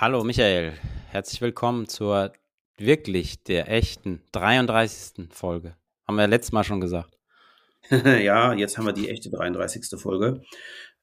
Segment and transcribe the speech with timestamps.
[0.00, 0.72] Hallo Michael,
[1.10, 2.32] herzlich willkommen zur
[2.76, 5.28] wirklich der echten 33.
[5.30, 5.76] Folge.
[6.08, 7.18] Haben wir ja letztes Mal schon gesagt.
[7.90, 10.00] ja, jetzt haben wir die echte 33.
[10.00, 10.42] Folge.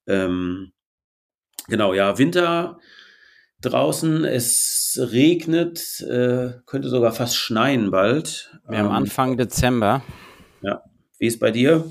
[0.08, 0.74] Ähm,
[1.68, 2.80] genau, ja, Winter
[3.62, 8.52] draußen, es regnet, äh, könnte sogar fast schneien bald.
[8.68, 10.02] Wir ähm, haben Anfang Dezember.
[10.62, 10.82] Ja,
[11.20, 11.86] wie ist bei dir?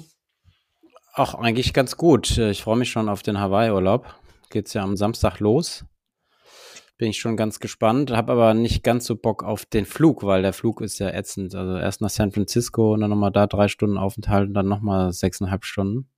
[1.15, 2.37] Ach, eigentlich ganz gut.
[2.37, 4.15] Ich freue mich schon auf den Hawaii-Urlaub.
[4.51, 5.84] Geht's ja am Samstag los.
[6.98, 10.42] Bin ich schon ganz gespannt, habe aber nicht ganz so Bock auf den Flug, weil
[10.42, 11.54] der Flug ist ja ätzend.
[11.54, 15.12] Also erst nach San Francisco und dann nochmal da drei Stunden Aufenthalt und dann nochmal
[15.12, 16.08] sechseinhalb Stunden.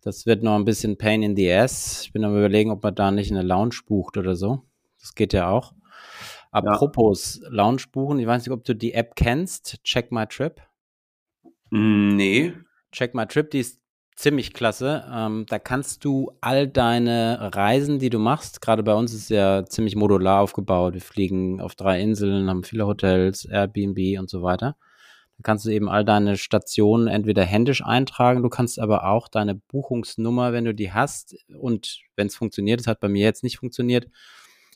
[0.00, 2.02] Das wird noch ein bisschen Pain in the Ass.
[2.04, 4.62] Ich bin am überlegen, ob man da nicht eine Lounge bucht oder so.
[5.00, 5.74] Das geht ja auch.
[6.54, 7.48] Apropos ja.
[7.50, 10.60] Lounge buchen, ich weiß nicht, ob du die App kennst, Check My Trip.
[11.70, 12.52] Mm, nee.
[12.92, 13.80] Check My Trip, die ist
[14.16, 15.04] ziemlich klasse.
[15.12, 19.28] Ähm, da kannst du all deine Reisen, die du machst, gerade bei uns ist es
[19.28, 20.94] ja ziemlich modular aufgebaut.
[20.94, 24.76] Wir fliegen auf drei Inseln, haben viele Hotels, Airbnb und so weiter.
[25.36, 29.56] Da kannst du eben all deine Stationen entweder händisch eintragen, du kannst aber auch deine
[29.56, 33.58] Buchungsnummer, wenn du die hast und wenn es funktioniert, es hat bei mir jetzt nicht
[33.58, 34.06] funktioniert,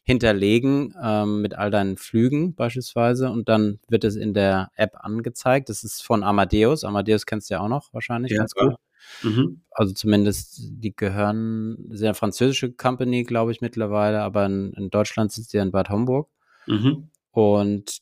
[0.03, 5.69] hinterlegen ähm, mit all deinen Flügen beispielsweise und dann wird es in der App angezeigt.
[5.69, 6.83] Das ist von Amadeus.
[6.83, 8.75] Amadeus kennst du ja auch noch wahrscheinlich ja, ganz gut.
[9.23, 9.63] Mhm.
[9.71, 15.53] Also zumindest, die gehören, sehr französische Company, glaube ich, mittlerweile, aber in, in Deutschland sitzt
[15.53, 16.29] die in Bad Homburg.
[16.67, 17.11] Mhm.
[17.31, 17.99] Und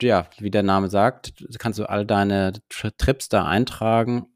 [0.00, 4.26] ja, wie der Name sagt, kannst du all deine Trips da eintragen.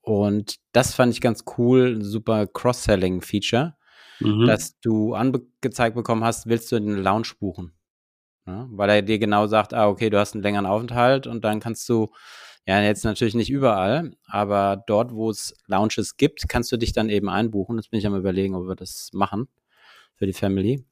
[0.00, 3.74] Und das fand ich ganz cool, super Cross-Selling-Feature,
[4.20, 4.46] mhm.
[4.46, 7.72] dass du angezeigt bekommen hast, willst du den Lounge buchen?
[8.46, 11.60] Ja, weil er dir genau sagt, ah, okay, du hast einen längeren Aufenthalt und dann
[11.60, 12.10] kannst du
[12.66, 17.10] ja, jetzt natürlich nicht überall, aber dort, wo es Lounges gibt, kannst du dich dann
[17.10, 17.76] eben einbuchen.
[17.76, 19.48] Jetzt bin ich am überlegen, ob wir das machen
[20.14, 20.84] für die Family.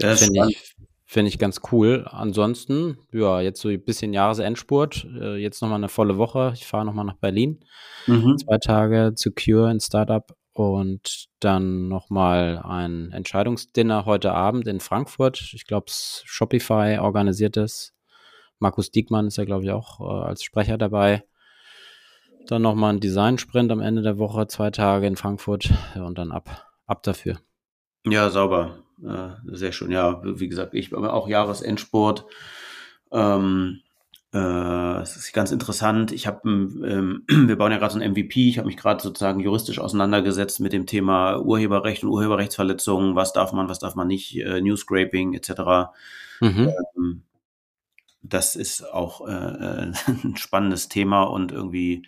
[0.00, 2.06] Ja, das finde ich, find ich ganz cool.
[2.08, 5.06] Ansonsten, ja, jetzt so ein bisschen Jahresendspurt.
[5.20, 6.52] Äh, jetzt nochmal eine volle Woche.
[6.54, 7.64] Ich fahre nochmal nach Berlin.
[8.06, 8.38] Mhm.
[8.38, 15.50] Zwei Tage zu Cure in Startup und dann nochmal ein Entscheidungsdinner heute Abend in Frankfurt.
[15.52, 17.95] Ich glaube, Shopify organisiert es.
[18.58, 21.24] Markus Diekmann ist ja, glaube ich, auch äh, als Sprecher dabei.
[22.46, 26.32] Dann nochmal ein Design-Sprint am Ende der Woche, zwei Tage in Frankfurt ja, und dann
[26.32, 27.38] ab, ab dafür.
[28.04, 28.78] Ja, sauber.
[29.04, 29.90] Äh, sehr schön.
[29.90, 32.24] Ja, wie gesagt, ich auch Jahresendsport.
[33.10, 33.80] Ähm,
[34.32, 36.12] äh, es ist ganz interessant.
[36.12, 38.48] Ich habe, ähm, wir bauen ja gerade so ein MVP.
[38.48, 43.16] Ich habe mich gerade sozusagen juristisch auseinandergesetzt mit dem Thema Urheberrecht und Urheberrechtsverletzungen.
[43.16, 45.90] Was darf man, was darf man nicht, äh, Newscraping etc.
[46.40, 46.72] Mhm.
[46.96, 47.22] Ähm,
[48.22, 49.92] das ist auch äh, äh
[50.24, 52.06] ein spannendes Thema und irgendwie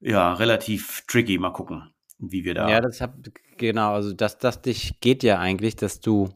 [0.00, 1.38] ja relativ tricky.
[1.38, 2.68] Mal gucken, wie wir da.
[2.68, 3.14] Ja, das hab,
[3.56, 6.30] genau, also das, das dich geht ja eigentlich, dass du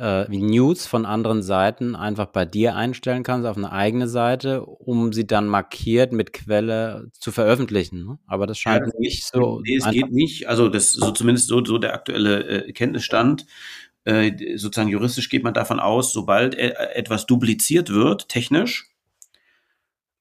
[0.00, 5.12] äh, News von anderen Seiten einfach bei dir einstellen kannst auf eine eigene Seite, um
[5.12, 8.06] sie dann markiert mit Quelle zu veröffentlichen.
[8.06, 8.18] Ne?
[8.26, 9.60] Aber das scheint ja, nicht so.
[9.62, 10.48] Nee, es geht nicht.
[10.48, 13.44] Also das so zumindest so, so der aktuelle äh, Kenntnisstand.
[14.04, 18.90] Äh, sozusagen juristisch geht man davon aus, sobald e etwas dupliziert wird, technisch,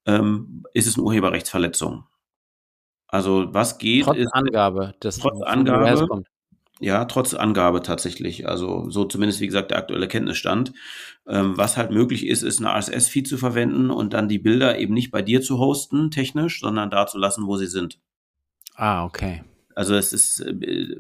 [0.06, 2.06] ähm, ist es eine Urheberrechtsverletzung.
[3.08, 4.06] Also was geht?
[4.06, 4.94] Trotz ist, Angabe.
[5.00, 6.24] Das trotz Angabe.
[6.80, 8.48] Ja, trotz Angabe tatsächlich.
[8.48, 10.72] Also so zumindest, wie gesagt, der aktuelle Kenntnisstand.
[11.28, 14.94] Ähm, was halt möglich ist, ist eine RSS-Feed zu verwenden und dann die Bilder eben
[14.94, 18.00] nicht bei dir zu hosten, technisch, sondern da zu lassen, wo sie sind.
[18.76, 19.44] Ah, okay.
[19.76, 20.96] Also es ist äh,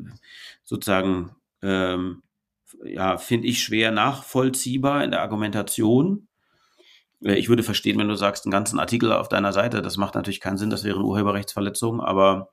[0.63, 2.23] sozusagen ähm,
[2.83, 6.27] ja, finde ich schwer nachvollziehbar in der Argumentation.
[7.23, 10.15] Äh, ich würde verstehen, wenn du sagst, einen ganzen Artikel auf deiner Seite, das macht
[10.15, 12.49] natürlich keinen Sinn, das wäre eine Urheberrechtsverletzung, aber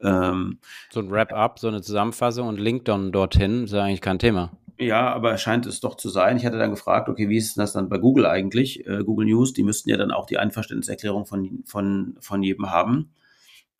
[0.00, 0.58] ähm,
[0.90, 4.50] so ein Wrap-up, so eine Zusammenfassung und Link dann dorthin ist ja eigentlich kein Thema.
[4.78, 6.38] Ja, aber scheint es doch zu sein.
[6.38, 8.86] Ich hatte dann gefragt, okay, wie ist das dann bei Google eigentlich?
[8.86, 13.12] Äh, Google News, die müssten ja dann auch die Einverständniserklärung von, von, von jedem haben.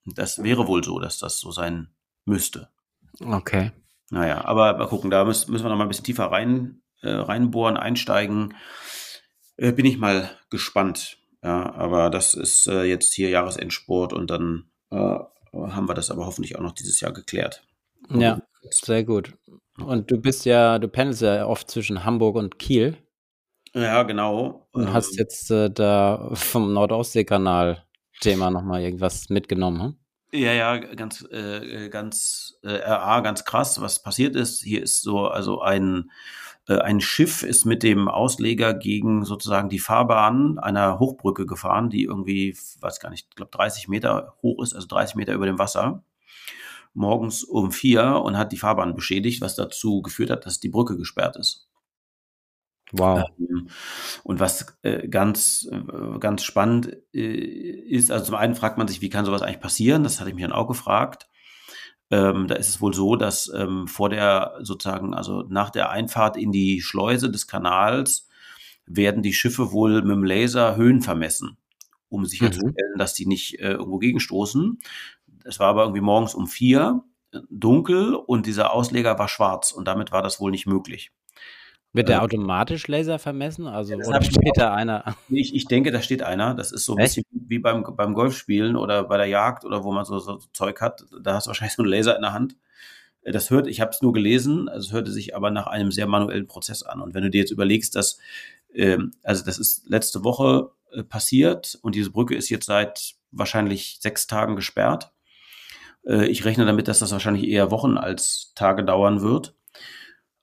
[0.05, 1.89] Das wäre wohl so, dass das so sein
[2.27, 2.69] müsste.
[3.19, 3.73] Okay.
[4.11, 7.11] Naja, aber mal gucken, da müssen, müssen wir noch mal ein bisschen tiefer rein, äh,
[7.11, 8.55] reinbohren, einsteigen.
[9.57, 11.19] Äh, bin ich mal gespannt.
[11.43, 14.97] Ja, aber das ist äh, jetzt hier Jahresendsport und dann äh,
[15.53, 17.63] haben wir das aber hoffentlich auch noch dieses Jahr geklärt.
[18.11, 19.35] Ja, sehr gut.
[19.79, 22.97] Und du bist ja, du pendelst ja oft zwischen Hamburg und Kiel.
[23.75, 24.69] Ja, genau.
[24.73, 29.97] Und ähm, hast jetzt äh, da vom Nordostseekanal-Thema nochmal irgendwas mitgenommen, hm?
[30.33, 34.63] Ja, ja, ganz, äh, ganz, äh, RA, ganz krass, was passiert ist.
[34.63, 36.11] Hier ist so, also ein,
[36.69, 42.05] äh, ein Schiff ist mit dem Ausleger gegen sozusagen die Fahrbahn einer Hochbrücke gefahren, die
[42.05, 45.59] irgendwie, weiß gar nicht, ich glaube 30 Meter hoch ist, also 30 Meter über dem
[45.59, 46.05] Wasser,
[46.95, 50.97] morgens um vier und hat die Fahrbahn beschädigt, was dazu geführt hat, dass die Brücke
[50.97, 51.70] gesperrt ist.
[52.93, 53.25] Wow.
[53.39, 53.69] Ähm,
[54.25, 59.01] und was äh, ganz, äh, ganz spannend äh, ist, also zum einen fragt man sich,
[59.01, 60.03] wie kann sowas eigentlich passieren?
[60.03, 61.29] Das hatte ich mich dann auch gefragt.
[62.11, 66.37] Ähm, da ist es wohl so, dass ähm, vor der sozusagen, also nach der Einfahrt
[66.37, 68.29] in die Schleuse des Kanals
[68.87, 71.57] werden die Schiffe wohl mit dem Laser Höhen vermessen,
[72.09, 72.99] um sicherzustellen, mhm.
[72.99, 74.81] dass die nicht äh, irgendwo gegenstoßen.
[75.45, 77.05] Es war aber irgendwie morgens um vier
[77.49, 81.13] dunkel und dieser Ausleger war schwarz und damit war das wohl nicht möglich.
[81.93, 83.67] Wird der äh, automatisch Laser vermessen?
[83.67, 85.17] Also ja, oder steht da einer?
[85.29, 86.55] Ich, ich denke, da steht einer.
[86.55, 87.17] Das ist so ein Echt?
[87.17, 90.81] bisschen wie beim, beim Golfspielen oder bei der Jagd oder wo man so, so Zeug
[90.81, 91.05] hat.
[91.23, 92.57] Da hast du wahrscheinlich so einen Laser in der Hand.
[93.23, 95.91] Äh, das hört, ich habe es nur gelesen, also es hörte sich aber nach einem
[95.91, 97.01] sehr manuellen Prozess an.
[97.01, 98.19] Und wenn du dir jetzt überlegst, dass,
[98.73, 103.99] ähm, also das ist letzte Woche äh, passiert und diese Brücke ist jetzt seit wahrscheinlich
[104.01, 105.13] sechs Tagen gesperrt.
[106.07, 109.55] Äh, ich rechne damit, dass das wahrscheinlich eher Wochen als Tage dauern wird.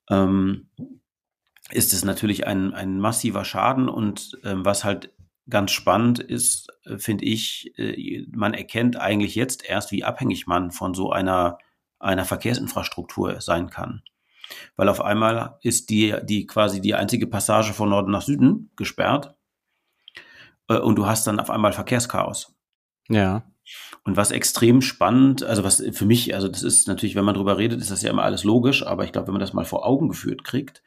[0.10, 0.70] Ähm,
[1.72, 5.12] ist es natürlich ein, ein massiver Schaden und ähm, was halt
[5.50, 10.72] ganz spannend ist, äh, finde ich, äh, man erkennt eigentlich jetzt erst, wie abhängig man
[10.72, 11.58] von so einer,
[12.00, 14.04] einer Verkehrsinfrastruktur sein kann.
[14.76, 19.36] Weil auf einmal ist die, die quasi die einzige Passage von Norden nach Süden gesperrt
[20.70, 22.56] äh, und du hast dann auf einmal Verkehrschaos.
[23.10, 23.44] Ja.
[24.04, 27.58] Und was extrem spannend, also was für mich, also das ist natürlich, wenn man drüber
[27.58, 29.86] redet, ist das ja immer alles logisch, aber ich glaube, wenn man das mal vor
[29.86, 30.84] Augen geführt kriegt,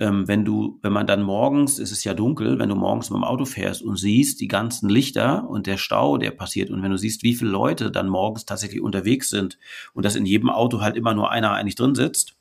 [0.00, 3.16] ähm, wenn du, wenn man dann morgens, es ist ja dunkel, wenn du morgens mit
[3.16, 6.90] dem Auto fährst und siehst die ganzen Lichter und der Stau, der passiert und wenn
[6.90, 9.58] du siehst, wie viele Leute dann morgens tatsächlich unterwegs sind
[9.92, 12.36] und dass in jedem Auto halt immer nur einer eigentlich drin sitzt,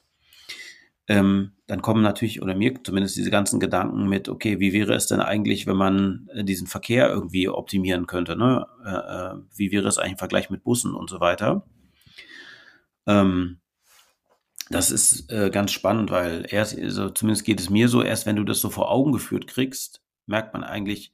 [1.07, 5.07] ähm, dann kommen natürlich, oder mir zumindest diese ganzen Gedanken mit, okay, wie wäre es
[5.07, 8.65] denn eigentlich, wenn man äh, diesen Verkehr irgendwie optimieren könnte, ne?
[8.85, 11.65] Äh, äh, wie wäre es eigentlich im Vergleich mit Bussen und so weiter?
[13.05, 13.57] Ähm,
[14.73, 18.35] das ist äh, ganz spannend, weil erst, also zumindest geht es mir so, erst wenn
[18.35, 21.13] du das so vor Augen geführt kriegst, merkt man eigentlich,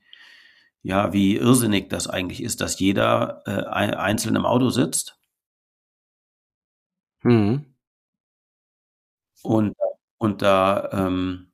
[0.81, 5.19] ja, wie irrsinnig das eigentlich ist, dass jeder äh, einzeln im Auto sitzt.
[7.23, 7.65] Mhm.
[9.41, 9.75] Und,
[10.17, 11.51] und da, ähm,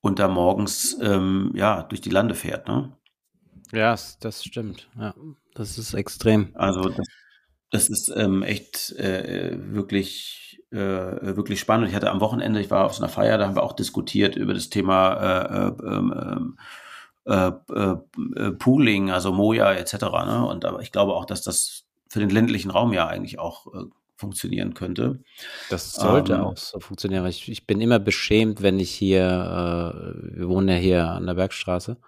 [0.00, 2.96] und da morgens, ähm, ja, durch die Lande fährt, ne?
[3.72, 4.88] Ja, das stimmt.
[4.98, 5.14] Ja,
[5.54, 6.52] das ist extrem.
[6.54, 7.06] Also, das,
[7.70, 11.88] das ist ähm, echt äh, wirklich äh, wirklich spannend.
[11.88, 14.36] Ich hatte am Wochenende, ich war auf so einer Feier, da haben wir auch diskutiert
[14.36, 16.58] über das Thema äh, äh, ähm,
[17.24, 17.96] äh, äh,
[18.36, 19.94] äh, Pooling, also Moja etc.
[19.94, 20.46] Ne?
[20.46, 23.66] Und aber ich glaube auch, dass das für den ländlichen Raum ja eigentlich auch
[24.16, 25.20] funktionieren könnte.
[25.70, 27.24] Das sollte ähm, auch so funktionieren.
[27.26, 31.98] Ich, ich, bin immer beschämt, wenn ich hier, wir wohnen ja hier an der Bergstraße,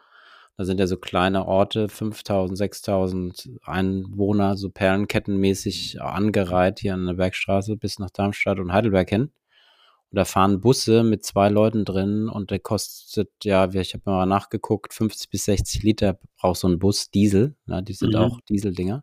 [0.60, 7.14] da sind ja so kleine Orte, 5000, 6000 Einwohner, so perlenkettenmäßig angereiht hier an der
[7.14, 9.22] Bergstraße bis nach Darmstadt und Heidelberg hin.
[9.22, 14.26] Und da fahren Busse mit zwei Leuten drin und der kostet, ja, ich habe mal
[14.26, 17.56] nachgeguckt, 50 bis 60 Liter braucht so ein Bus Diesel.
[17.64, 18.16] Ja, die sind mhm.
[18.16, 19.02] auch Dieseldinger.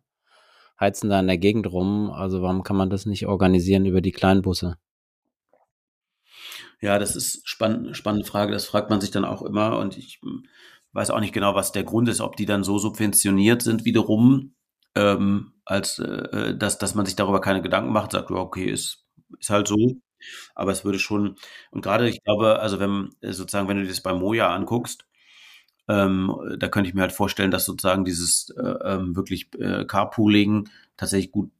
[0.79, 2.11] Heizen da in der Gegend rum.
[2.11, 4.77] Also warum kann man das nicht organisieren über die kleinen Busse?
[6.79, 8.53] Ja, das ist spann spannende Frage.
[8.53, 9.79] Das fragt man sich dann auch immer.
[9.79, 10.21] Und ich
[10.97, 14.55] weiß auch nicht genau, was der Grund ist, ob die dann so subventioniert sind wiederum,
[14.95, 19.05] ähm, als äh, dass, dass man sich darüber keine Gedanken macht, sagt, okay, ist,
[19.39, 19.77] ist halt so.
[20.55, 21.35] Aber es würde schon,
[21.71, 25.05] und gerade ich glaube, also wenn sozusagen, wenn du das bei Moja anguckst,
[25.87, 30.69] ähm, da könnte ich mir halt vorstellen, dass sozusagen dieses äh, ähm, wirklich äh, Carpooling
[30.97, 31.51] tatsächlich gut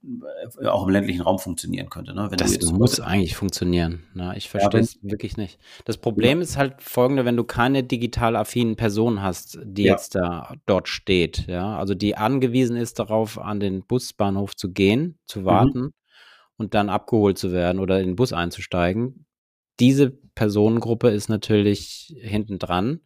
[0.60, 2.14] äh, auch im ländlichen Raum funktionieren könnte.
[2.14, 2.28] Ne?
[2.30, 4.04] Wenn das muss eigentlich funktionieren.
[4.14, 4.34] Ne?
[4.36, 5.60] Ich verstehe es ja, wirklich nicht.
[5.86, 6.44] Das Problem ja.
[6.44, 9.94] ist halt folgende, wenn du keine digital affinen Person hast, die ja.
[9.94, 15.20] jetzt da dort steht, ja, also die angewiesen ist darauf, an den Busbahnhof zu gehen,
[15.28, 15.46] zu mhm.
[15.46, 15.94] warten mhm.
[16.58, 19.26] und dann abgeholt zu werden oder in den Bus einzusteigen.
[19.80, 23.02] Diese Personengruppe ist natürlich hinten dran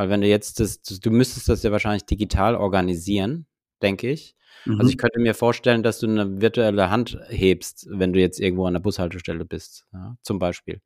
[0.00, 3.46] weil wenn du jetzt das, du müsstest das ja wahrscheinlich digital organisieren,
[3.82, 4.34] denke ich.
[4.64, 4.80] Also mhm.
[4.80, 8.66] Also ich könnte mir vorstellen, dass du eine virtuelle Hand hebst, wenn du jetzt irgendwo
[8.66, 10.80] an der Bushaltestelle bist, ja, zum Beispiel.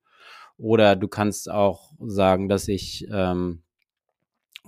[0.56, 3.62] Oder du kannst auch sagen, dass ich ähm,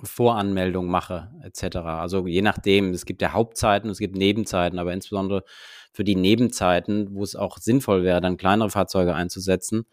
[0.02, 1.76] Voranmeldung mache, etc.
[1.76, 5.44] Also je nachdem, es gibt ja Hauptzeiten, es gibt Nebenzeiten, aber insbesondere
[5.92, 9.86] für die Nebenzeiten, wo es auch sinnvoll wäre, dann kleinere Fahrzeuge einzusetzen,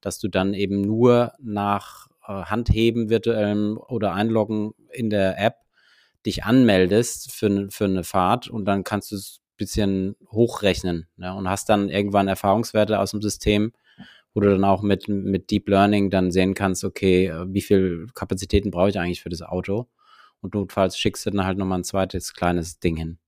[0.00, 5.56] dass du dann eben nur nach äh, Handheben virtuellem oder Einloggen in der App
[6.26, 11.34] dich anmeldest für, für eine Fahrt und dann kannst du es ein bisschen hochrechnen ne?
[11.34, 13.72] und hast dann irgendwann Erfahrungswerte aus dem System,
[14.34, 18.06] wo du dann auch mit, mit Deep Learning dann sehen kannst, okay, äh, wie viel
[18.14, 19.88] Kapazitäten brauche ich eigentlich für das Auto?
[20.40, 23.18] Und notfalls schickst du dann halt nochmal ein zweites kleines Ding hin.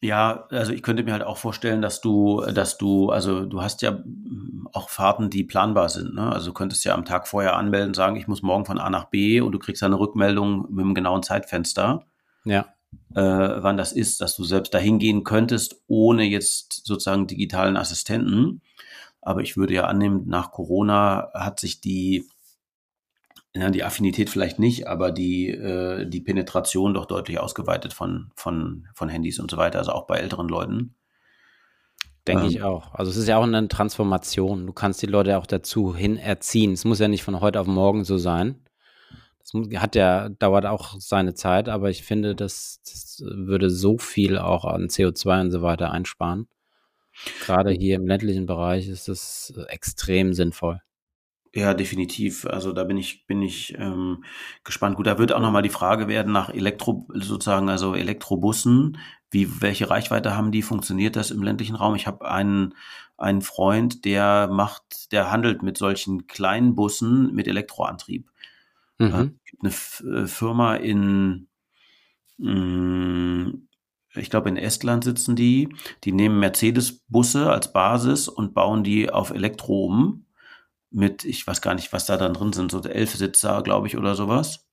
[0.00, 3.80] Ja, also ich könnte mir halt auch vorstellen, dass du, dass du, also du hast
[3.80, 4.02] ja
[4.74, 6.14] auch Fahrten, die planbar sind.
[6.14, 6.32] Ne?
[6.32, 9.06] Also du könntest ja am Tag vorher anmelden, sagen, ich muss morgen von A nach
[9.06, 12.04] B und du kriegst eine Rückmeldung mit einem genauen Zeitfenster.
[12.44, 12.66] Ja.
[13.14, 13.22] Äh,
[13.62, 18.62] wann das ist, dass du selbst dahin gehen könntest, ohne jetzt sozusagen digitalen Assistenten.
[19.20, 22.28] Aber ich würde ja annehmen, nach Corona hat sich die
[23.56, 28.88] ja, die Affinität vielleicht nicht, aber die, äh, die Penetration doch deutlich ausgeweitet von, von,
[28.94, 30.96] von Handys und so weiter, also auch bei älteren Leuten.
[32.26, 32.94] Denke ähm, ich auch.
[32.94, 34.66] Also es ist ja auch eine Transformation.
[34.66, 36.72] Du kannst die Leute auch dazu hin erziehen.
[36.72, 38.64] Es muss ja nicht von heute auf morgen so sein.
[39.40, 44.38] Das hat ja, dauert auch seine Zeit, aber ich finde, das, das würde so viel
[44.38, 46.48] auch an CO2 und so weiter einsparen.
[47.44, 50.80] Gerade hier im ländlichen Bereich ist das extrem sinnvoll.
[51.54, 52.46] Ja, definitiv.
[52.46, 54.24] Also da bin ich, bin ich ähm,
[54.64, 54.96] gespannt.
[54.96, 58.98] Gut, da wird auch nochmal die Frage werden nach Elektro, sozusagen, also Elektrobussen.
[59.34, 60.62] Wie, welche Reichweite haben die?
[60.62, 61.96] Funktioniert das im ländlichen Raum?
[61.96, 62.74] Ich habe einen,
[63.18, 68.30] einen Freund, der macht, der handelt mit solchen kleinen Bussen mit Elektroantrieb.
[68.98, 69.40] Mhm.
[69.44, 71.48] Gibt eine F äh, Firma in,
[72.38, 73.68] mh, mm,
[74.14, 75.74] ich glaube in Estland sitzen die,
[76.04, 80.26] die nehmen Mercedes-Busse als Basis und bauen die auf Elektro um
[80.90, 83.96] mit, ich weiß gar nicht, was da dann drin sind, so elf Sitzer, glaube ich,
[83.96, 84.68] oder sowas.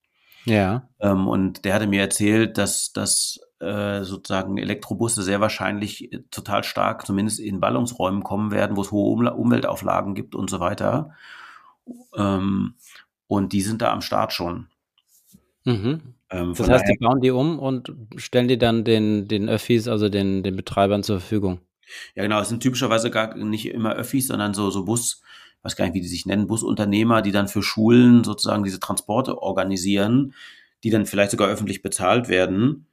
[0.46, 0.88] Ja.
[1.00, 6.64] Ähm, und der hatte mir erzählt, dass, dass äh, sozusagen Elektrobusse sehr wahrscheinlich äh, total
[6.64, 11.12] stark, zumindest in Ballungsräumen kommen werden, wo es hohe um Umweltauflagen gibt und so weiter.
[12.16, 12.74] Ähm,
[13.28, 14.68] und die sind da am Start schon.
[15.64, 16.02] Mhm.
[16.30, 20.10] Ähm, das heißt, die bauen die um und stellen die dann den, den Öffis, also
[20.10, 21.60] den, den Betreibern zur Verfügung.
[22.16, 22.40] Ja, genau.
[22.40, 25.22] Es sind typischerweise gar nicht immer Öffis, sondern so, so Bus,
[25.64, 29.42] weiß gar nicht, wie die sich nennen, Busunternehmer, die dann für Schulen sozusagen diese Transporte
[29.42, 30.34] organisieren,
[30.84, 32.88] die dann vielleicht sogar öffentlich bezahlt werden.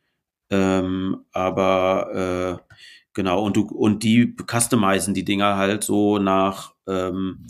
[0.50, 2.74] Ähm, aber äh,
[3.12, 7.46] genau, und du, und die customizen die Dinger halt so nach, ähm,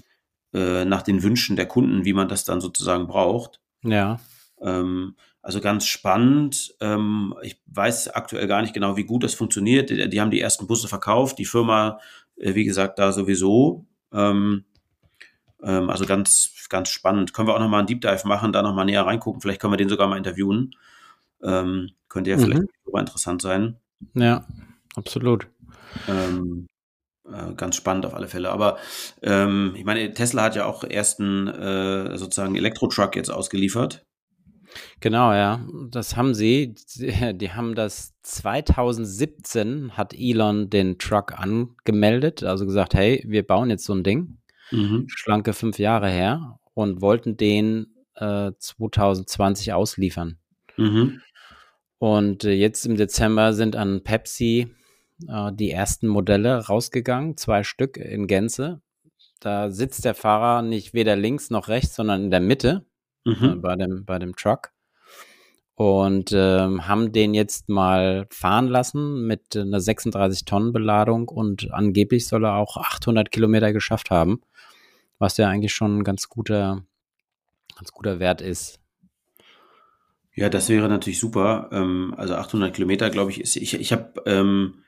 [0.53, 3.61] äh, nach den Wünschen der Kunden, wie man das dann sozusagen braucht.
[3.83, 4.19] Ja.
[4.61, 6.75] Ähm, also ganz spannend.
[6.81, 9.91] Ähm, ich weiß aktuell gar nicht genau, wie gut das funktioniert.
[9.91, 12.01] Die, die haben die ersten Busse verkauft, die Firma,
[12.37, 13.87] äh, wie gesagt, da sowieso.
[14.13, 14.65] Ähm,
[15.63, 17.33] ähm, also ganz, ganz spannend.
[17.33, 19.41] Können wir auch nochmal einen Deep Dive machen, da nochmal näher reingucken.
[19.41, 20.73] Vielleicht können wir den sogar mal interviewen.
[21.43, 22.43] Ähm, könnte ja mhm.
[22.43, 23.77] vielleicht super interessant sein.
[24.15, 24.47] Ja,
[24.95, 25.49] absolut.
[26.09, 26.67] Ähm,
[27.25, 28.51] äh, ganz spannend auf alle Fälle.
[28.51, 28.79] Aber
[29.23, 34.05] ähm, ich meine, Tesla hat ja auch ersten äh, sozusagen Elektro-Truck jetzt ausgeliefert.
[35.01, 36.75] Genau, ja, das haben sie.
[36.97, 43.85] Die haben das 2017 hat Elon den Truck angemeldet, also gesagt, hey, wir bauen jetzt
[43.85, 44.39] so ein Ding
[44.71, 45.07] mhm.
[45.09, 50.39] schlanke fünf Jahre her und wollten den äh, 2020 ausliefern.
[50.77, 51.23] Mhm.
[51.99, 54.69] Und äh, jetzt im Dezember sind an Pepsi
[55.29, 58.81] äh, die ersten Modelle rausgegangen, zwei Stück in Gänze.
[59.41, 62.85] Da sitzt der Fahrer nicht weder links noch rechts, sondern in der Mitte
[63.25, 63.45] mhm.
[63.45, 64.71] Äh, bei, dem, bei dem Truck
[65.75, 72.27] und ähm, haben den jetzt mal fahren lassen mit einer 36 Tonnen Beladung und angeblich
[72.27, 74.41] soll er auch 800 Kilometer geschafft haben
[75.19, 76.85] was ja eigentlich schon ein ganz guter,
[77.77, 78.81] ganz guter Wert ist.
[80.39, 81.69] Ja, das wäre natürlich super.
[81.73, 84.85] Ähm, also 800 Kilometer, glaube ich, ist, ich, ich habe ähm,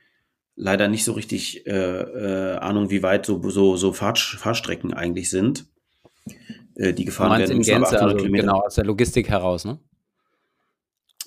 [0.54, 5.28] leider nicht so richtig äh, äh, Ahnung, wie weit so, so, so Fahr Fahrstrecken eigentlich
[5.28, 5.66] sind,
[6.76, 7.56] äh, die gefahren werden.
[7.56, 9.80] In Gänze, also genau, aus der Logistik heraus, ne?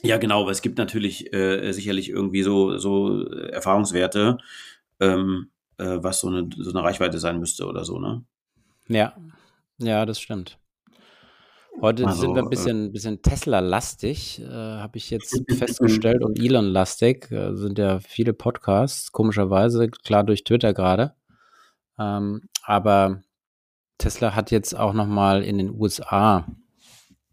[0.03, 4.38] Ja, genau, aber es gibt natürlich äh, sicherlich irgendwie so, so Erfahrungswerte,
[5.01, 5.50] ähm,
[5.80, 8.24] äh, was so eine, so eine Reichweite sein müsste oder so, ne?
[8.88, 9.18] Ja,
[9.80, 10.58] ja, das stimmt.
[11.82, 16.39] Heute also, sind wir ein äh bisschen, bisschen Tesla-lastig, äh, habe ich jetzt festgestellt, und
[16.39, 17.32] Elon-lastig.
[17.32, 21.15] Äh, sind ja viele Podcasts, komischerweise, klar durch Twitter gerade.
[22.00, 23.24] Ähm, aber
[23.98, 26.48] Tesla hat jetzt auch nochmal in den USA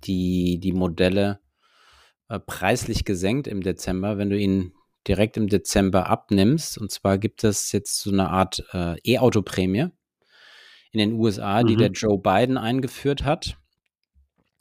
[0.05, 1.41] die, die Modelle
[2.29, 4.73] äh, preislich gesenkt im Dezember, wenn du ihn
[5.07, 6.79] direkt im Dezember abnimmst.
[6.79, 9.89] Und zwar gibt es jetzt so eine Art äh, E-Auto-Prämie
[10.93, 11.79] in den USA, die mhm.
[11.79, 13.60] der Joe Biden eingeführt hat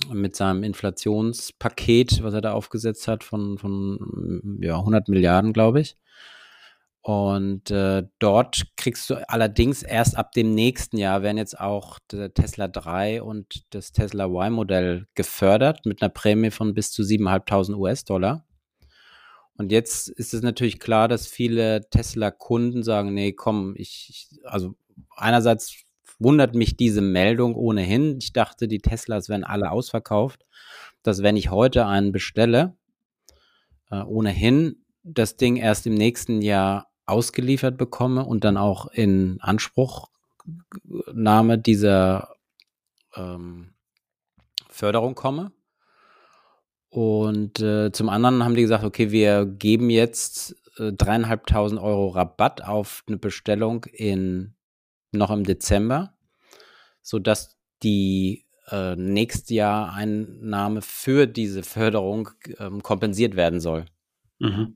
[0.07, 5.97] mit seinem Inflationspaket, was er da aufgesetzt hat von, von ja, 100 Milliarden, glaube ich.
[7.01, 12.33] Und äh, dort kriegst du allerdings erst ab dem nächsten Jahr werden jetzt auch der
[12.33, 18.45] Tesla 3 und das Tesla Y-Modell gefördert mit einer Prämie von bis zu 7.500 US-Dollar.
[19.55, 24.75] Und jetzt ist es natürlich klar, dass viele Tesla-Kunden sagen, nee, komm, ich, ich, also
[25.15, 25.83] einerseits
[26.19, 28.17] wundert mich diese Meldung ohnehin.
[28.19, 30.45] Ich dachte, die Teslas werden alle ausverkauft,
[31.01, 32.75] dass wenn ich heute einen bestelle,
[33.89, 41.57] äh, ohnehin das Ding erst im nächsten Jahr ausgeliefert bekomme und dann auch in Anspruchnahme
[41.57, 42.35] dieser
[43.15, 43.73] ähm,
[44.69, 45.51] Förderung komme.
[46.89, 52.63] Und äh, zum anderen haben die gesagt, okay, wir geben jetzt äh, dreieinhalbtausend Euro Rabatt
[52.63, 54.55] auf eine Bestellung in
[55.11, 56.13] noch im Dezember,
[57.01, 63.85] sodass die äh, nächstes Jahr Einnahme für diese Förderung ähm, kompensiert werden soll.
[64.39, 64.75] Mhm.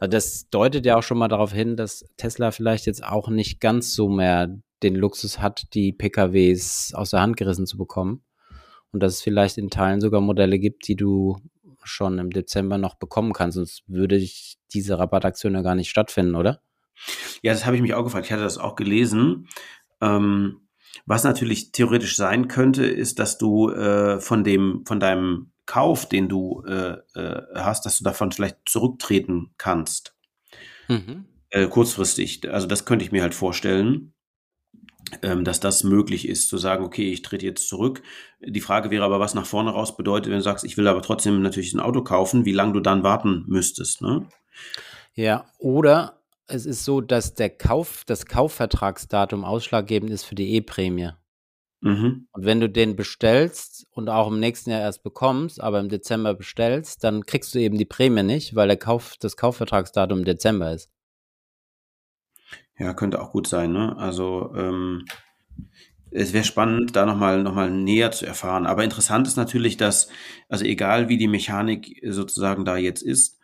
[0.00, 3.60] Also das deutet ja auch schon mal darauf hin, dass Tesla vielleicht jetzt auch nicht
[3.60, 4.48] ganz so mehr
[4.82, 8.24] den Luxus hat, die PKWs aus der Hand gerissen zu bekommen.
[8.90, 11.36] Und dass es vielleicht in Teilen sogar Modelle gibt, die du
[11.84, 13.56] schon im Dezember noch bekommen kannst.
[13.56, 16.60] Sonst würde ich diese Rabattaktion ja gar nicht stattfinden, oder?
[17.42, 18.26] Ja, das habe ich mich auch gefragt.
[18.26, 19.48] Ich hatte das auch gelesen.
[20.00, 20.68] Ähm,
[21.06, 26.28] was natürlich theoretisch sein könnte, ist, dass du äh, von dem, von deinem Kauf, den
[26.28, 30.14] du äh, äh, hast, dass du davon vielleicht zurücktreten kannst.
[30.88, 31.26] Mhm.
[31.50, 32.50] Äh, kurzfristig.
[32.50, 34.12] Also das könnte ich mir halt vorstellen,
[35.22, 38.02] ähm, dass das möglich ist, zu sagen, okay, ich trete jetzt zurück.
[38.40, 41.02] Die Frage wäre aber, was nach vorne raus bedeutet, wenn du sagst, ich will aber
[41.02, 44.02] trotzdem natürlich ein Auto kaufen, wie lange du dann warten müsstest.
[44.02, 44.26] Ne?
[45.14, 46.17] Ja, oder
[46.48, 51.10] es ist so, dass der Kauf, das Kaufvertragsdatum ausschlaggebend ist für die E-Prämie.
[51.80, 52.26] Mhm.
[52.32, 56.34] Und wenn du den bestellst und auch im nächsten Jahr erst bekommst, aber im Dezember
[56.34, 60.72] bestellst, dann kriegst du eben die Prämie nicht, weil der Kauf, das Kaufvertragsdatum im Dezember
[60.72, 60.90] ist.
[62.78, 63.96] Ja, könnte auch gut sein, ne?
[63.96, 65.04] Also ähm,
[66.10, 68.66] es wäre spannend, da nochmal noch mal näher zu erfahren.
[68.66, 70.08] Aber interessant ist natürlich, dass,
[70.48, 73.38] also egal wie die Mechanik sozusagen da jetzt ist,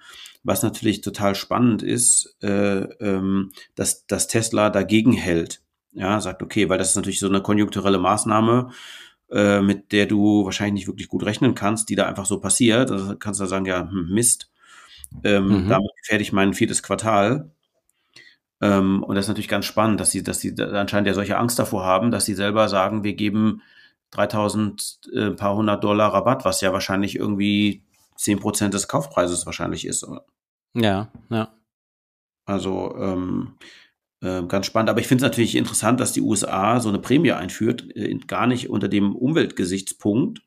[0.44, 5.62] was natürlich total spannend ist, äh, ähm, dass, dass Tesla dagegen hält.
[5.92, 8.70] Ja, sagt, okay, weil das ist natürlich so eine konjunkturelle Maßnahme,
[9.30, 12.90] äh, mit der du wahrscheinlich nicht wirklich gut rechnen kannst, die da einfach so passiert.
[12.90, 14.50] Also kannst du sagen, ja, hm, Mist,
[15.22, 15.68] ähm, mhm.
[15.68, 17.50] damit gefährde ich mein viertes Quartal.
[18.60, 21.58] Ähm, und das ist natürlich ganz spannend, dass sie, dass sie anscheinend ja solche Angst
[21.58, 23.62] davor haben, dass sie selber sagen, wir geben
[24.10, 27.82] 3000, äh, paar hundert Dollar Rabatt, was ja wahrscheinlich irgendwie
[28.16, 30.06] 10 Prozent des Kaufpreises wahrscheinlich ist.
[30.74, 31.54] Ja, ja.
[32.46, 33.54] Also, ähm,
[34.20, 34.90] äh, ganz spannend.
[34.90, 38.46] Aber ich finde es natürlich interessant, dass die USA so eine Prämie einführt, äh, gar
[38.46, 40.42] nicht unter dem Umweltgesichtspunkt,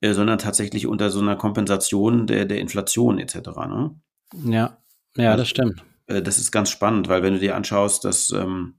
[0.00, 3.34] äh, sondern tatsächlich unter so einer Kompensation der, der Inflation etc.
[3.68, 4.00] Ne?
[4.44, 4.78] Ja,
[5.16, 5.84] ja, also, das stimmt.
[6.06, 8.74] Äh, das ist ganz spannend, weil wenn du dir anschaust, dass ähm,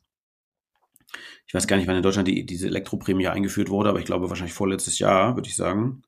[1.52, 4.30] ich weiß gar nicht, wann in Deutschland die, diese Elektroprämie eingeführt wurde, aber ich glaube
[4.30, 6.02] wahrscheinlich vorletztes Jahr, würde ich sagen.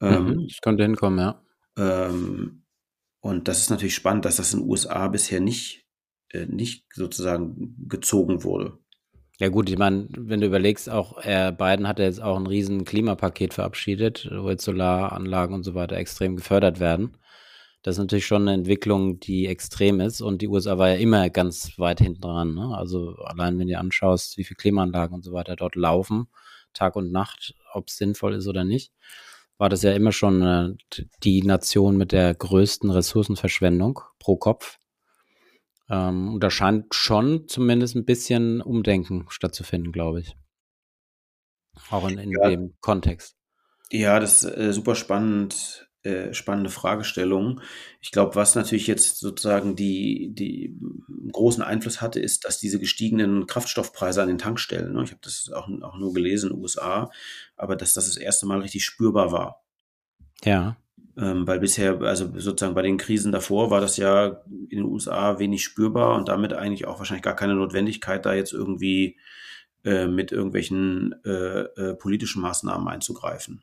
[0.00, 1.40] Ähm, mhm, das könnte hinkommen, ja.
[1.78, 2.61] Ähm,
[3.22, 5.82] und das ist natürlich spannend, dass das in den USA bisher nicht
[6.32, 8.78] äh, nicht sozusagen gezogen wurde.
[9.38, 12.46] Ja gut, ich meine, wenn du überlegst, auch er Biden hat ja jetzt auch ein
[12.46, 17.16] riesen Klimapaket verabschiedet, wo jetzt Solaranlagen und so weiter extrem gefördert werden.
[17.82, 21.28] Das ist natürlich schon eine Entwicklung, die extrem ist und die USA war ja immer
[21.30, 22.54] ganz weit hinten dran.
[22.54, 22.76] Ne?
[22.76, 26.28] Also allein wenn du anschaust, wie viele Klimaanlagen und so weiter dort laufen,
[26.72, 28.92] Tag und Nacht, ob es sinnvoll ist oder nicht,
[29.58, 34.78] war das ja immer schon äh, die Nation mit der größten Ressourcenverschwendung pro Kopf.
[35.88, 40.36] Ähm, und da scheint schon zumindest ein bisschen Umdenken stattzufinden, glaube ich.
[41.90, 42.50] Auch in, in ja.
[42.50, 43.36] dem Kontext.
[43.90, 47.60] Ja, das ist äh, super spannend, äh, spannende Fragestellung.
[48.00, 50.76] Ich glaube, was natürlich jetzt sozusagen die, die
[51.30, 55.50] großen Einfluss hatte, ist, dass diese gestiegenen Kraftstoffpreise an den Tankstellen, ne, ich habe das
[55.52, 57.10] auch, auch nur gelesen in den USA,
[57.56, 59.62] aber dass das das erste Mal richtig spürbar war.
[60.44, 60.76] Ja.
[61.16, 65.38] Ähm, weil bisher, also sozusagen bei den Krisen davor war das ja in den USA
[65.38, 69.18] wenig spürbar und damit eigentlich auch wahrscheinlich gar keine Notwendigkeit, da jetzt irgendwie
[69.84, 73.62] äh, mit irgendwelchen äh, äh, politischen Maßnahmen einzugreifen.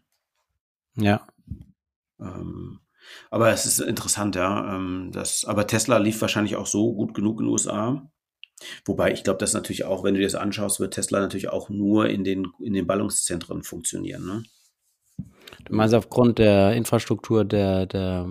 [0.96, 1.26] Ja.
[2.20, 2.80] Ähm,
[3.30, 4.76] aber es ist interessant, ja.
[4.76, 8.10] Ähm, das, aber Tesla lief wahrscheinlich auch so gut genug in den USA.
[8.86, 11.70] Wobei ich glaube, dass natürlich auch, wenn du dir das anschaust, wird Tesla natürlich auch
[11.70, 14.26] nur in den, in den Ballungszentren funktionieren.
[14.26, 14.44] Ne?
[15.66, 18.28] Du meinst aufgrund der Infrastruktur der, der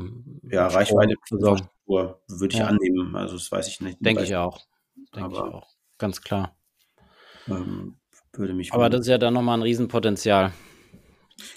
[0.51, 2.67] ja, Reichweite Infrastruktur würde ich ja.
[2.67, 3.17] annehmen.
[3.17, 3.99] Also das weiß ich nicht.
[4.01, 4.61] Denke ich auch.
[5.15, 5.67] Denke ich auch.
[5.97, 6.57] Ganz klar.
[7.49, 7.97] Ähm,
[8.33, 8.73] würde mich.
[8.73, 10.53] Aber das ist ja dann nochmal ein Riesenpotenzial.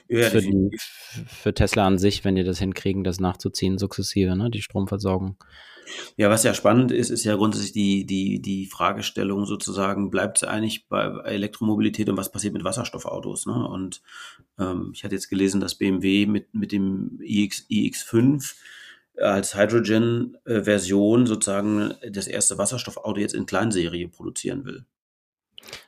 [0.07, 0.77] Ja, für, die,
[1.27, 5.37] für Tesla an sich, wenn die das hinkriegen, das nachzuziehen, sukzessive, ne, die Stromversorgung.
[6.15, 10.43] Ja, was ja spannend ist, ist ja grundsätzlich die, die, die Fragestellung sozusagen, bleibt es
[10.47, 13.45] eigentlich bei Elektromobilität und was passiert mit Wasserstoffautos?
[13.45, 13.67] Ne?
[13.67, 14.01] Und
[14.59, 18.55] ähm, ich hatte jetzt gelesen, dass BMW mit, mit dem iX, iX5
[19.17, 24.85] als Hydrogen-Version sozusagen das erste Wasserstoffauto jetzt in Kleinserie produzieren will.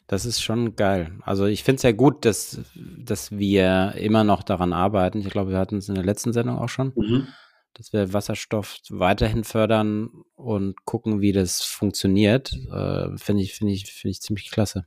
[0.07, 1.17] Das ist schon geil.
[1.21, 5.19] Also ich finde es ja gut, dass, dass wir immer noch daran arbeiten.
[5.19, 7.27] Ich glaube, wir hatten es in der letzten Sendung auch schon, mhm.
[7.73, 12.53] dass wir Wasserstoff weiterhin fördern und gucken, wie das funktioniert.
[12.71, 14.85] Äh, finde ich, finde ich, finde ich ziemlich klasse.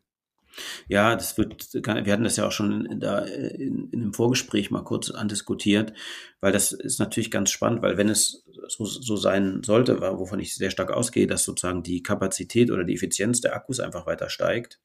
[0.89, 4.71] Ja, das wird, wir hatten das ja auch schon in, da in, in einem Vorgespräch
[4.71, 5.93] mal kurz andiskutiert,
[6.41, 10.55] weil das ist natürlich ganz spannend, weil wenn es so, so sein sollte, wovon ich
[10.55, 14.81] sehr stark ausgehe, dass sozusagen die Kapazität oder die Effizienz der Akkus einfach weiter steigt,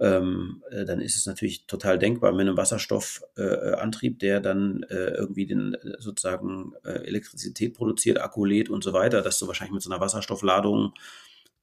[0.00, 5.10] ähm, äh, dann ist es natürlich total denkbar mit einem Wasserstoffantrieb, äh, der dann äh,
[5.10, 9.74] irgendwie den äh, sozusagen äh, Elektrizität produziert, Akku lädt und so weiter, dass du wahrscheinlich
[9.74, 10.94] mit so einer Wasserstoffladung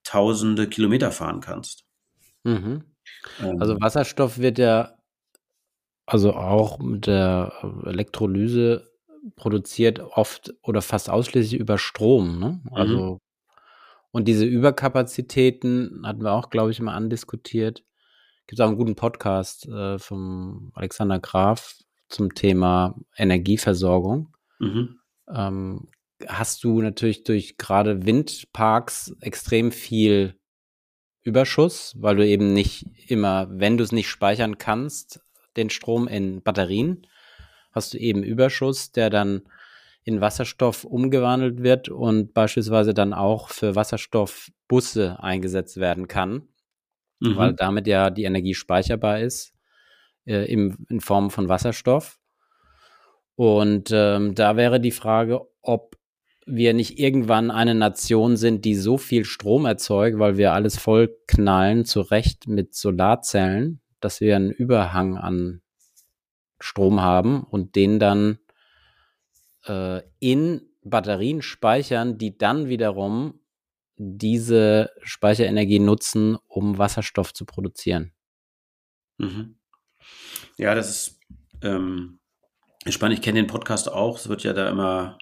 [0.04, 1.84] tausende Kilometer fahren kannst.
[2.44, 2.84] Mhm.
[3.58, 3.80] Also ähm.
[3.80, 4.94] Wasserstoff wird ja
[6.06, 7.52] also auch mit der
[7.84, 8.90] Elektrolyse
[9.36, 12.38] produziert oft oder fast ausschließlich über Strom.
[12.38, 12.60] Ne?
[12.64, 12.72] Mhm.
[12.72, 13.20] Also
[14.10, 17.84] und diese Überkapazitäten hatten wir auch, glaube ich, mal andiskutiert.
[18.46, 21.76] Gibt auch einen guten Podcast äh, vom Alexander Graf
[22.08, 24.34] zum Thema Energieversorgung.
[24.58, 24.98] Mhm.
[25.30, 25.88] Ähm,
[26.26, 30.34] hast du natürlich durch gerade Windparks extrem viel
[31.28, 35.20] Überschuss, weil du eben nicht immer, wenn du es nicht speichern kannst,
[35.56, 37.06] den Strom in Batterien,
[37.72, 39.42] hast du eben Überschuss, der dann
[40.04, 46.48] in Wasserstoff umgewandelt wird und beispielsweise dann auch für Wasserstoffbusse eingesetzt werden kann,
[47.20, 47.36] mhm.
[47.36, 49.52] weil damit ja die Energie speicherbar ist
[50.24, 52.18] äh, im, in Form von Wasserstoff.
[53.34, 55.97] Und ähm, da wäre die Frage, ob
[56.48, 61.14] wir nicht irgendwann eine Nation sind, die so viel Strom erzeugt, weil wir alles voll
[61.26, 65.62] knallen, zurecht mit Solarzellen, dass wir einen Überhang an
[66.60, 68.38] Strom haben und den dann
[69.66, 73.40] äh, in Batterien speichern, die dann wiederum
[73.96, 78.12] diese Speicherenergie nutzen, um Wasserstoff zu produzieren.
[79.18, 79.56] Mhm.
[80.56, 81.20] Ja, das ist
[81.62, 82.20] ähm,
[82.86, 83.18] spannend.
[83.18, 84.18] Ich kenne den Podcast auch.
[84.18, 85.18] Es wird ja da immer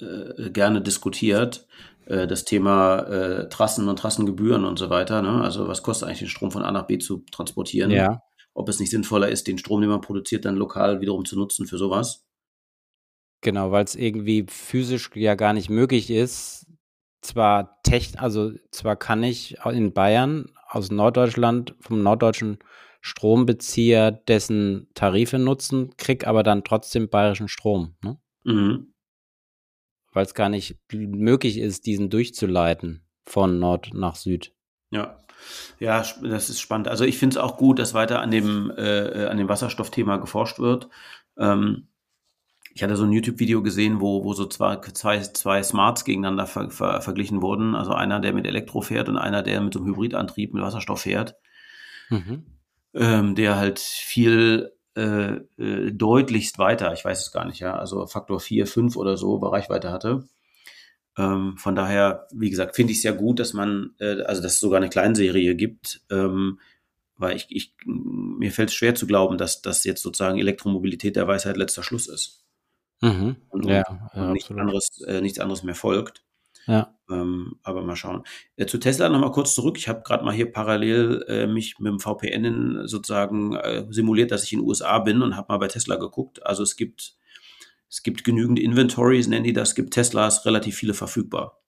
[0.00, 1.66] äh, gerne diskutiert,
[2.06, 5.22] äh, das Thema äh, Trassen und Trassengebühren und so weiter.
[5.22, 5.42] Ne?
[5.42, 7.90] Also was kostet eigentlich den Strom von A nach B zu transportieren?
[7.90, 8.22] Ja.
[8.54, 11.66] Ob es nicht sinnvoller ist, den Strom, den man produziert, dann lokal wiederum zu nutzen
[11.66, 12.26] für sowas?
[13.40, 16.66] Genau, weil es irgendwie physisch ja gar nicht möglich ist.
[17.20, 22.58] Zwar techn, also zwar kann ich in Bayern aus Norddeutschland vom norddeutschen
[23.00, 27.94] Strombezieher dessen Tarife nutzen, krieg aber dann trotzdem bayerischen Strom.
[28.02, 28.18] Ne?
[28.44, 28.92] Mhm
[30.18, 34.52] weil es gar nicht möglich ist, diesen durchzuleiten von Nord nach Süd.
[34.90, 35.16] Ja.
[35.78, 36.88] Ja, das ist spannend.
[36.88, 40.58] Also ich finde es auch gut, dass weiter an dem, äh, an dem Wasserstoffthema geforscht
[40.58, 40.88] wird.
[41.38, 41.86] Ähm,
[42.74, 46.68] ich hatte so ein YouTube-Video gesehen, wo, wo so zwei, zwei, zwei Smarts gegeneinander ver,
[46.72, 47.76] ver, verglichen wurden.
[47.76, 51.02] Also einer, der mit Elektro fährt und einer, der mit so einem Hybridantrieb mit Wasserstoff
[51.02, 51.36] fährt.
[52.10, 52.44] Mhm.
[52.92, 58.06] Ähm, der halt viel äh, äh, deutlichst weiter, ich weiß es gar nicht, ja, also
[58.06, 60.24] Faktor 4, 5 oder so Reichweite hatte.
[61.16, 64.54] Ähm, von daher, wie gesagt, finde ich es sehr gut, dass man, äh, also dass
[64.54, 66.58] es sogar eine Kleinserie gibt, ähm,
[67.16, 71.26] weil ich, ich mir fällt es schwer zu glauben, dass das jetzt sozusagen Elektromobilität der
[71.26, 72.44] Weisheit letzter Schluss ist.
[73.00, 73.36] Mhm.
[73.48, 76.24] Und, ja, und ja, nichts, anderes, äh, nichts anderes mehr folgt.
[76.68, 76.94] Ja.
[77.10, 78.22] Ähm, aber mal schauen.
[78.56, 79.78] Äh, zu Tesla nochmal kurz zurück.
[79.78, 84.44] Ich habe gerade mal hier parallel äh, mich mit dem VPN sozusagen äh, simuliert, dass
[84.44, 86.44] ich in den USA bin und habe mal bei Tesla geguckt.
[86.44, 87.16] Also es gibt,
[87.88, 89.70] es gibt genügend Inventories, nennen die das.
[89.70, 91.62] Es gibt Teslas relativ viele verfügbar,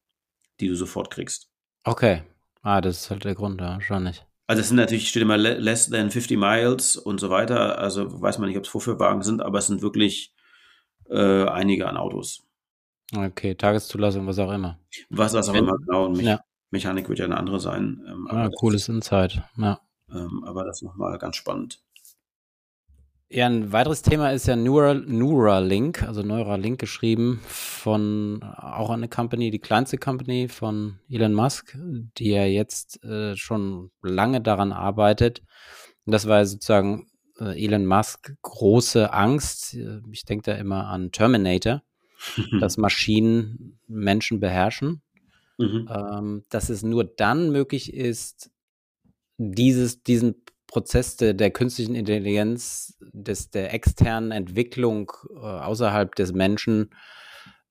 [0.61, 1.51] die du sofort kriegst.
[1.85, 2.23] Okay.
[2.63, 4.27] Ah, das ist halt der Grund, ja, nicht.
[4.47, 7.79] Also es sind natürlich, steht immer less than 50 miles und so weiter.
[7.79, 10.35] Also weiß man nicht, ob es Vorführwagen sind, aber es sind wirklich
[11.09, 12.50] äh, einige an Autos.
[13.17, 14.79] Okay, Tageszulassung, was auch immer.
[15.09, 16.07] Was, was auch immer, genau.
[16.07, 16.41] Und Me ja.
[16.71, 18.05] Mechanik wird ja eine andere sein.
[18.07, 19.81] Ähm, ja, cooles Insight, ja.
[20.13, 21.83] Ähm, aber das nochmal ganz spannend.
[23.33, 29.53] Ja, ein weiteres Thema ist ja Neural, Neuralink, also Neuralink geschrieben von auch eine Company,
[29.53, 31.79] die kleinste Company von Elon Musk,
[32.19, 35.43] die ja jetzt äh, schon lange daran arbeitet.
[36.07, 37.07] Und das war sozusagen
[37.39, 39.77] äh, Elon Musk große Angst.
[40.11, 41.83] Ich denke da immer an Terminator
[42.61, 45.03] dass Maschinen Menschen beherrschen.
[45.59, 45.89] Mhm.
[45.95, 48.51] Ähm, dass es nur dann möglich ist,
[49.37, 56.91] dieses, diesen Prozess der, der künstlichen Intelligenz, des, der externen Entwicklung äh, außerhalb des Menschen,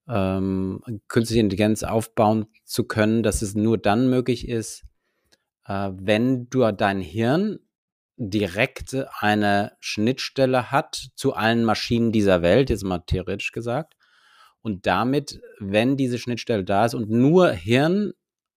[0.08, 4.84] ähm, künstliche Intelligenz aufbauen zu können, dass es nur dann möglich ist,
[5.66, 7.60] äh, wenn du dein Hirn
[8.16, 13.94] direkt eine Schnittstelle hat zu allen Maschinen dieser Welt, jetzt mal theoretisch gesagt.
[14.62, 18.12] Und damit, wenn diese Schnittstelle da ist und nur Hirn,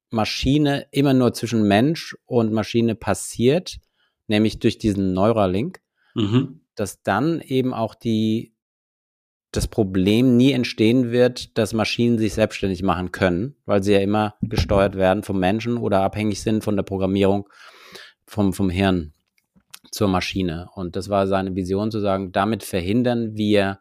[0.09, 3.79] Maschine immer nur zwischen Mensch und Maschine passiert,
[4.27, 5.81] nämlich durch diesen Neuralink,
[6.13, 6.61] mhm.
[6.75, 8.53] dass dann eben auch die,
[9.51, 14.35] das Problem nie entstehen wird, dass Maschinen sich selbstständig machen können, weil sie ja immer
[14.41, 17.49] gesteuert werden vom Menschen oder abhängig sind von der Programmierung
[18.25, 19.13] vom, vom Hirn
[19.91, 20.69] zur Maschine.
[20.73, 23.79] Und das war seine Vision zu sagen, damit verhindern wir,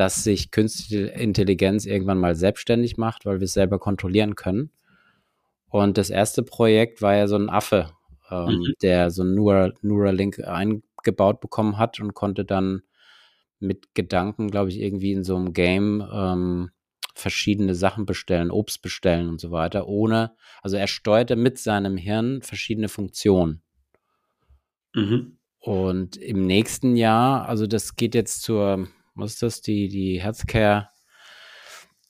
[0.00, 4.70] dass sich künstliche Intelligenz irgendwann mal selbstständig macht, weil wir es selber kontrollieren können.
[5.68, 7.90] Und das erste Projekt war ja so ein Affe,
[8.30, 8.72] ähm, mhm.
[8.80, 12.80] der so ein Neural, Neuralink eingebaut bekommen hat und konnte dann
[13.58, 16.70] mit Gedanken, glaube ich, irgendwie in so einem Game ähm,
[17.14, 22.40] verschiedene Sachen bestellen, Obst bestellen und so weiter, ohne, also er steuerte mit seinem Hirn
[22.40, 23.60] verschiedene Funktionen.
[24.94, 25.36] Mhm.
[25.58, 30.88] Und im nächsten Jahr, also das geht jetzt zur, was ist das, die, die Healthcare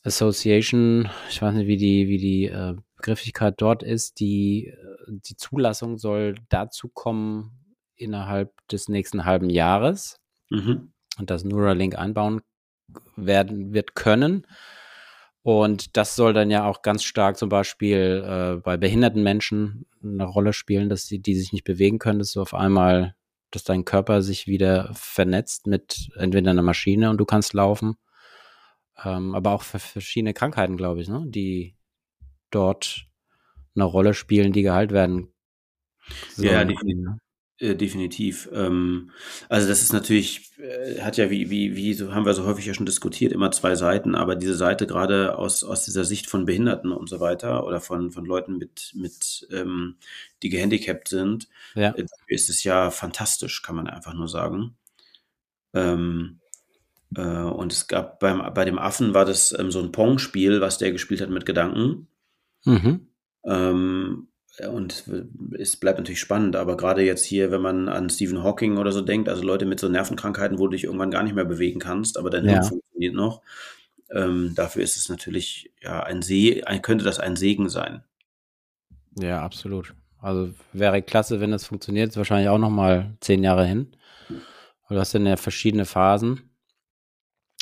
[0.03, 4.77] Association, ich weiß nicht, wie die, wie die äh, Begrifflichkeit dort ist, die, äh,
[5.09, 10.93] die Zulassung soll dazu kommen innerhalb des nächsten halben Jahres mhm.
[11.19, 12.41] und das Neuralink einbauen
[13.17, 14.47] werden wird können.
[15.43, 20.25] Und das soll dann ja auch ganz stark zum Beispiel äh, bei behinderten Menschen eine
[20.25, 23.15] Rolle spielen, dass sie, die sich nicht bewegen können, dass du auf einmal,
[23.51, 27.97] dass dein Körper sich wieder vernetzt mit entweder einer Maschine und du kannst laufen.
[29.05, 31.77] Ähm, aber auch für verschiedene Krankheiten, glaube ich, ne, die
[32.51, 33.07] dort
[33.75, 35.33] eine Rolle spielen, die geheilt werden.
[36.35, 36.49] Sollen.
[36.49, 37.21] Ja, definitiv.
[37.61, 38.49] Äh, definitiv.
[38.55, 39.11] Ähm,
[39.51, 42.65] also das ist natürlich, äh, hat ja wie, wie, wie so haben wir so häufig
[42.65, 46.47] ja schon diskutiert, immer zwei Seiten, aber diese Seite gerade aus, aus dieser Sicht von
[46.47, 49.97] Behinderten und so weiter oder von, von Leuten mit, mit ähm,
[50.43, 51.91] die gehandicapt sind, ja.
[51.91, 54.75] äh, ist es ja fantastisch, kann man einfach nur sagen.
[55.75, 56.41] Ähm,
[57.15, 60.79] äh, und es gab beim, bei dem Affen war das ähm, so ein Pong-Spiel, was
[60.79, 62.09] der gespielt hat mit Gedanken.
[62.65, 63.09] Mhm.
[64.69, 65.05] Und
[65.59, 69.01] es bleibt natürlich spannend, aber gerade jetzt hier, wenn man an Stephen Hawking oder so
[69.01, 72.19] denkt, also Leute mit so Nervenkrankheiten, wo du dich irgendwann gar nicht mehr bewegen kannst,
[72.19, 72.53] aber dein ja.
[72.53, 73.43] Hirn funktioniert noch,
[74.11, 78.03] ähm, dafür ist es natürlich, ja, ein See, könnte das ein Segen sein.
[79.19, 79.95] Ja, absolut.
[80.19, 83.97] Also wäre klasse, wenn das funktioniert, ist wahrscheinlich auch nochmal zehn Jahre hin.
[84.89, 86.51] Du hast dann ja verschiedene Phasen,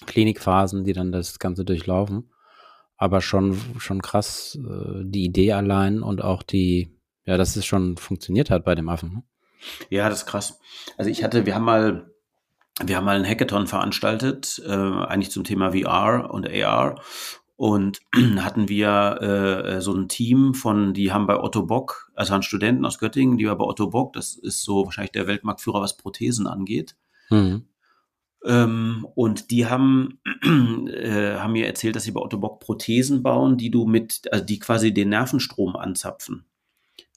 [0.06, 2.30] Klinikphasen, die dann das Ganze durchlaufen
[2.98, 6.90] aber schon, schon krass, äh, die Idee allein und auch die,
[7.24, 9.12] ja, dass es schon funktioniert hat bei dem Affen.
[9.14, 9.22] Ne?
[9.88, 10.60] Ja, das ist krass.
[10.98, 12.10] Also ich hatte, wir haben mal,
[12.84, 17.00] wir haben mal einen Hackathon veranstaltet, äh, eigentlich zum Thema VR und AR.
[17.56, 18.00] Und
[18.38, 22.84] hatten wir äh, so ein Team von, die haben bei Otto Bock, also an Studenten
[22.84, 26.48] aus Göttingen, die war bei Otto Bock, das ist so wahrscheinlich der Weltmarktführer, was Prothesen
[26.48, 26.96] angeht.
[27.30, 27.67] Mhm.
[28.44, 30.20] Ähm, und die haben,
[30.88, 34.44] äh, haben mir erzählt, dass sie bei Otto Bock Prothesen bauen, die du mit, also
[34.44, 36.44] die quasi den Nervenstrom anzapfen.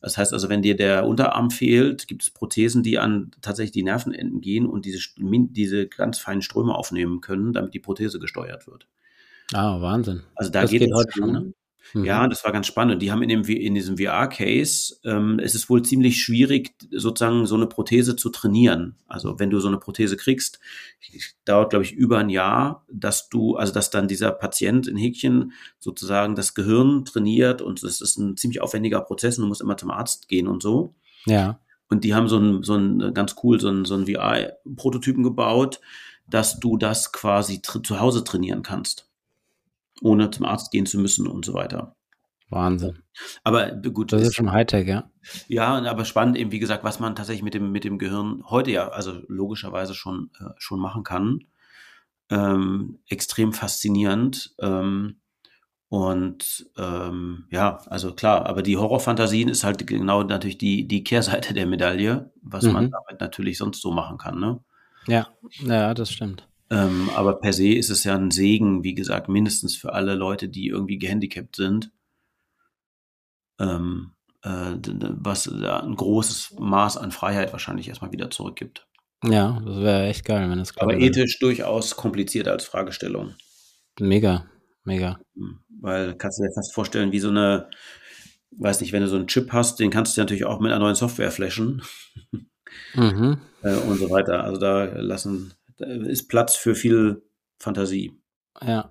[0.01, 3.83] Das heißt also, wenn dir der Unterarm fehlt, gibt es Prothesen, die an tatsächlich die
[3.83, 8.87] Nervenenden gehen und diese, diese ganz feinen Ströme aufnehmen können, damit die Prothese gesteuert wird.
[9.53, 10.23] Ah, Wahnsinn.
[10.33, 11.31] Also da das geht, geht es heute schon.
[11.31, 11.53] Ne?
[11.93, 12.05] Mhm.
[12.05, 13.01] Ja, das war ganz spannend.
[13.01, 17.55] Die haben in, dem, in diesem VR-Case, ähm, es ist wohl ziemlich schwierig, sozusagen so
[17.55, 18.95] eine Prothese zu trainieren.
[19.07, 20.59] Also wenn du so eine Prothese kriegst,
[21.45, 25.53] dauert, glaube ich, über ein Jahr, dass du, also dass dann dieser Patient in Häkchen
[25.79, 29.77] sozusagen das Gehirn trainiert und das ist ein ziemlich aufwendiger Prozess und du musst immer
[29.77, 30.95] zum Arzt gehen und so.
[31.25, 31.59] Ja.
[31.89, 35.81] Und die haben so ein, so ein ganz cool, so ein, so ein VR-Prototypen gebaut,
[36.25, 39.10] dass du das quasi zu Hause trainieren kannst
[40.01, 41.95] ohne zum Arzt gehen zu müssen und so weiter.
[42.49, 42.99] Wahnsinn.
[43.43, 44.11] Aber gut.
[44.11, 45.09] Das ist schon Hightech, ja.
[45.47, 48.71] Ja, aber spannend eben, wie gesagt, was man tatsächlich mit dem, mit dem Gehirn heute
[48.71, 51.39] ja, also logischerweise schon, äh, schon machen kann.
[52.29, 54.53] Ähm, extrem faszinierend.
[54.59, 55.21] Ähm,
[55.87, 61.53] und ähm, ja, also klar, aber die Horrorfantasien ist halt genau natürlich die, die Kehrseite
[61.53, 62.73] der Medaille, was mhm.
[62.73, 64.59] man damit natürlich sonst so machen kann, ne?
[65.07, 65.27] Ja,
[65.63, 66.47] ja, das stimmt.
[66.71, 70.47] Ähm, aber per se ist es ja ein Segen, wie gesagt, mindestens für alle Leute,
[70.47, 71.91] die irgendwie gehandicapt sind.
[73.59, 78.87] Ähm, äh, was ein großes Maß an Freiheit wahrscheinlich erstmal wieder zurückgibt.
[79.23, 83.35] Ja, das wäre echt geil, wenn es Aber ethisch durchaus komplizierter als Fragestellung.
[83.99, 84.45] Mega,
[84.85, 85.19] mega.
[85.35, 87.69] Hm, weil kannst du dir fast vorstellen, wie so eine,
[88.51, 90.79] weiß nicht, wenn du so einen Chip hast, den kannst du natürlich auch mit einer
[90.79, 91.83] neuen Software flashen.
[92.95, 93.37] mhm.
[93.61, 94.43] äh, und so weiter.
[94.43, 97.23] Also da lassen, ist Platz für viel
[97.59, 98.11] Fantasie.
[98.65, 98.89] Ja.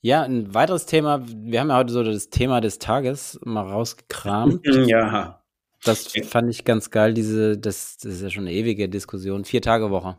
[0.00, 4.60] Ja, ein weiteres Thema, wir haben ja heute so das Thema des Tages mal rausgekramt.
[4.86, 5.42] ja.
[5.82, 9.44] Das fand ich ganz geil, diese, das, das ist ja schon eine ewige Diskussion.
[9.44, 10.18] Vier Tage Woche.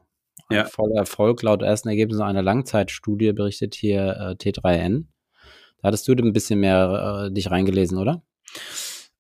[0.50, 0.66] Ein ja.
[0.66, 5.06] voller Erfolg laut ersten Ergebnissen einer Langzeitstudie berichtet hier äh, T3N.
[5.82, 8.24] Da hattest du ein bisschen mehr äh, dich reingelesen, oder?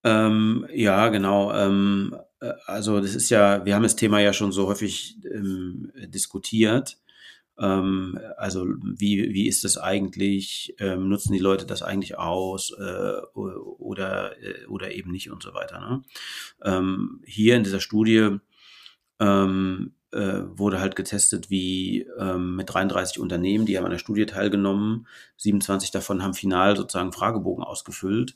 [0.05, 1.51] Ähm, ja, genau.
[1.51, 5.91] Ähm, äh, also das ist ja, wir haben das Thema ja schon so häufig ähm,
[6.07, 6.99] diskutiert.
[7.57, 10.75] Ähm, also wie, wie ist das eigentlich?
[10.79, 15.55] Ähm, nutzen die Leute das eigentlich aus äh, oder, äh, oder eben nicht und so
[15.55, 15.79] weiter.
[15.79, 16.03] Ne?
[16.63, 18.37] Ähm, hier in dieser Studie
[19.17, 19.47] äh,
[20.57, 25.07] wurde halt getestet, wie ähm, mit 33 Unternehmen, die haben an der Studie teilgenommen.
[25.37, 28.35] 27 davon haben final sozusagen Fragebogen ausgefüllt.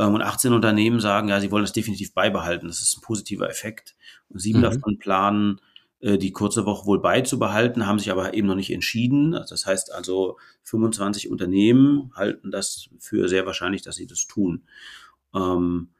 [0.00, 2.68] Ähm, und 18 Unternehmen sagen, ja, sie wollen das definitiv beibehalten.
[2.68, 3.94] Das ist ein positiver Effekt.
[4.30, 4.64] Und sieben mhm.
[4.64, 5.60] davon planen,
[6.00, 9.32] äh, die kurze Woche wohl beizubehalten, haben sich aber eben noch nicht entschieden.
[9.32, 14.64] Das heißt also, 25 Unternehmen halten das für sehr wahrscheinlich, dass sie das tun.
[15.34, 15.90] Ähm,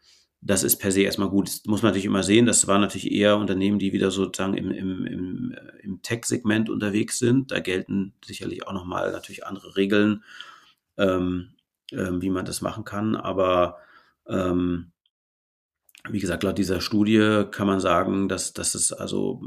[0.41, 1.49] das ist per se erstmal gut.
[1.49, 2.47] Das muss man natürlich immer sehen.
[2.47, 7.51] Das waren natürlich eher Unternehmen, die wieder sozusagen im, im, im, im Tech-Segment unterwegs sind.
[7.51, 10.25] Da gelten sicherlich auch nochmal natürlich andere Regeln,
[10.97, 11.51] ähm,
[11.91, 13.17] äh, wie man das machen kann.
[13.17, 13.77] Aber
[14.31, 14.93] ähm,
[16.09, 19.43] wie gesagt, laut dieser Studie kann man sagen, dass, dass es also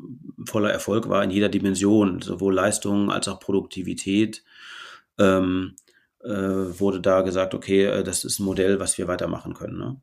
[0.46, 4.44] voller Erfolg war in jeder Dimension, sowohl Leistung als auch Produktivität.
[5.18, 5.76] Ähm,
[6.24, 6.30] äh,
[6.80, 9.78] wurde da gesagt, okay, äh, das ist ein Modell, was wir weitermachen können.
[9.78, 10.02] Ne?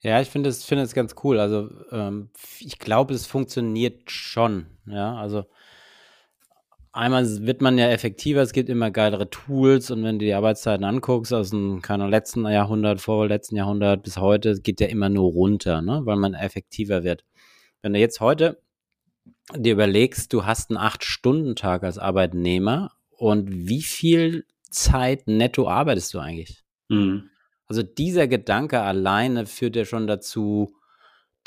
[0.00, 1.38] Ja, ich finde es finde es ganz cool.
[1.38, 4.66] Also ähm, ich glaube, es funktioniert schon.
[4.86, 5.44] Ja, also
[6.92, 10.84] einmal wird man ja effektiver, es gibt immer geilere Tools und wenn du die Arbeitszeiten
[10.84, 15.82] anguckst aus dem keine letzten Jahrhundert, vorletzten Jahrhundert bis heute, geht der immer nur runter,
[15.82, 16.02] ne?
[16.04, 17.24] weil man effektiver wird.
[17.82, 18.60] Wenn du jetzt heute
[19.56, 26.18] dir überlegst, du hast einen Acht-Stunden-Tag als Arbeitnehmer und wie viel Zeit netto arbeitest du
[26.18, 26.64] eigentlich?
[26.88, 27.30] Mhm.
[27.66, 30.74] Also dieser Gedanke alleine führt ja schon dazu,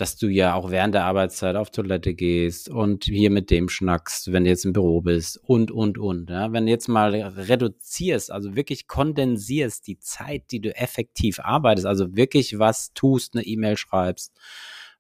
[0.04, 4.34] dass du ja auch während der Arbeitszeit auf Toilette gehst und hier mit dem schnackst,
[4.34, 6.30] wenn du jetzt im Büro bist und, und, und.
[6.30, 6.52] Ja?
[6.52, 12.18] Wenn du jetzt mal reduzierst, also wirklich kondensierst die Zeit, die du effektiv arbeitest, also
[12.18, 14.34] wirklich was tust, eine E-Mail schreibst,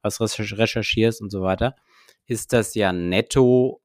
[0.01, 1.75] was recherchierst und so weiter,
[2.25, 3.81] ist das ja netto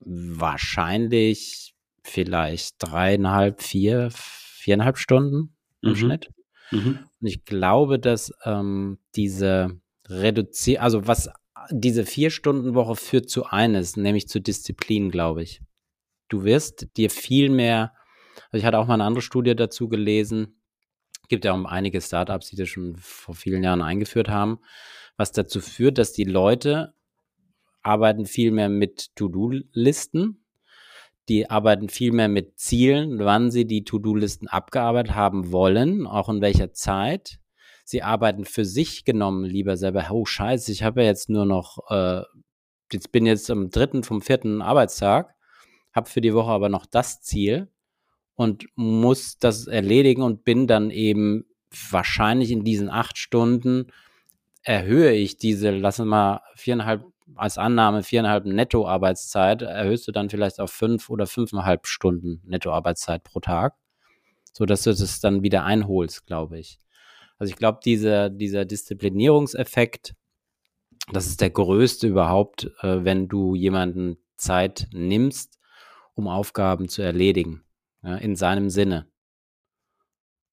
[0.00, 5.94] wahrscheinlich vielleicht dreieinhalb, vier, viereinhalb Stunden im mhm.
[5.94, 6.30] Schnitt.
[6.72, 6.98] Mhm.
[7.20, 11.30] Und ich glaube, dass ähm, diese reduziert, also was
[11.70, 15.62] diese Vier-Stunden-Woche führt zu eines, nämlich zu Disziplin, glaube ich.
[16.28, 17.92] Du wirst dir viel mehr,
[18.50, 20.60] also ich hatte auch mal eine andere Studie dazu gelesen,
[21.30, 24.58] gibt ja auch einige Startups, die das schon vor vielen Jahren eingeführt haben,
[25.16, 26.92] was dazu führt, dass die Leute
[27.82, 30.44] arbeiten viel mehr mit To-Do-Listen,
[31.28, 36.40] die arbeiten viel mehr mit Zielen, wann sie die To-Do-Listen abgearbeitet haben wollen, auch in
[36.40, 37.39] welcher Zeit
[37.90, 41.90] sie arbeiten für sich genommen lieber selber, oh scheiße, ich habe ja jetzt nur noch,
[41.90, 42.22] äh,
[42.92, 45.34] jetzt bin jetzt am dritten vom vierten Arbeitstag,
[45.92, 47.68] habe für die Woche aber noch das Ziel
[48.36, 51.46] und muss das erledigen und bin dann eben
[51.90, 53.88] wahrscheinlich in diesen acht Stunden
[54.62, 60.60] erhöhe ich diese, lassen wir mal viereinhalb als Annahme viereinhalb Netto-Arbeitszeit, erhöhst du dann vielleicht
[60.60, 63.74] auf fünf oder fünfeinhalb Stunden Netto-Arbeitszeit pro Tag,
[64.52, 66.78] sodass du das dann wieder einholst, glaube ich.
[67.40, 70.14] Also ich glaube, dieser, dieser Disziplinierungseffekt,
[71.10, 75.58] das ist der größte überhaupt, äh, wenn du jemanden Zeit nimmst,
[76.14, 77.64] um Aufgaben zu erledigen,
[78.02, 79.06] ja, in seinem Sinne.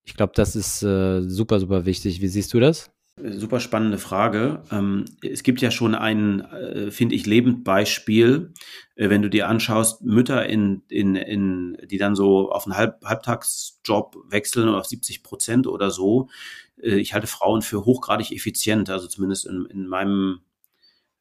[0.05, 2.21] Ich glaube, das ist äh, super, super wichtig.
[2.21, 2.89] Wie siehst du das?
[3.19, 4.63] Super spannende Frage.
[4.71, 8.53] Ähm, es gibt ja schon ein, äh, finde ich, Lebendbeispiel,
[8.95, 13.03] äh, wenn du dir anschaust, Mütter, in, in, in, die dann so auf einen Halb
[13.03, 16.29] Halbtagsjob wechseln oder auf 70 Prozent oder so.
[16.81, 20.41] Äh, ich halte Frauen für hochgradig effizient, also zumindest in, in meinem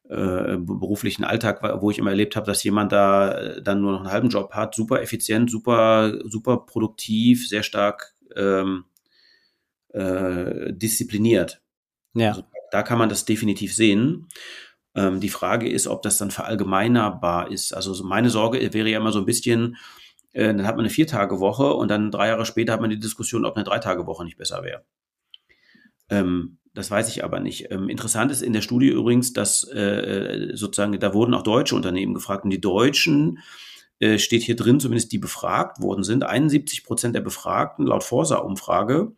[0.09, 3.99] äh, beruflichen Alltag, wo ich immer erlebt habe, dass jemand da äh, dann nur noch
[3.99, 8.85] einen halben Job hat, super effizient, super, super produktiv, sehr stark ähm,
[9.89, 11.61] äh, diszipliniert.
[12.13, 12.29] Ja.
[12.29, 14.27] Also, da kann man das definitiv sehen.
[14.95, 17.73] Ähm, die Frage ist, ob das dann verallgemeinerbar ist.
[17.73, 19.77] Also so meine Sorge wäre ja immer so ein bisschen,
[20.33, 23.45] äh, dann hat man eine Viertagewoche und dann drei Jahre später hat man die Diskussion,
[23.45, 24.83] ob eine Dreitagewoche nicht besser wäre.
[26.09, 27.71] Ähm, das weiß ich aber nicht.
[27.71, 32.13] Ähm, interessant ist in der Studie übrigens, dass äh, sozusagen, da wurden auch deutsche Unternehmen
[32.13, 33.39] gefragt und die Deutschen
[33.99, 39.13] äh, steht hier drin, zumindest die befragt worden sind, 71 Prozent der Befragten laut Forsa-Umfrage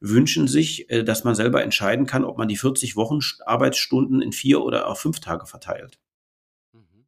[0.00, 4.32] wünschen sich, äh, dass man selber entscheiden kann, ob man die 40 Wochen Arbeitsstunden in
[4.32, 6.00] vier oder auf fünf Tage verteilt.
[6.72, 7.06] Mhm.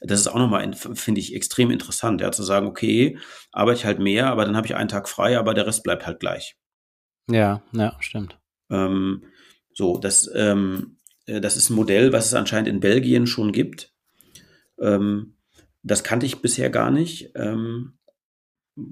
[0.00, 3.18] Das ist auch nochmal, finde ich, extrem interessant, ja, zu sagen, okay,
[3.52, 6.06] arbeite ich halt mehr, aber dann habe ich einen Tag frei, aber der Rest bleibt
[6.06, 6.56] halt gleich.
[7.28, 8.38] Ja, ja, stimmt.
[8.70, 9.24] Ähm,
[9.72, 13.92] so, das, ähm, äh, das ist ein Modell, was es anscheinend in Belgien schon gibt.
[14.80, 15.36] Ähm,
[15.82, 17.30] das kannte ich bisher gar nicht.
[17.34, 17.98] Ähm,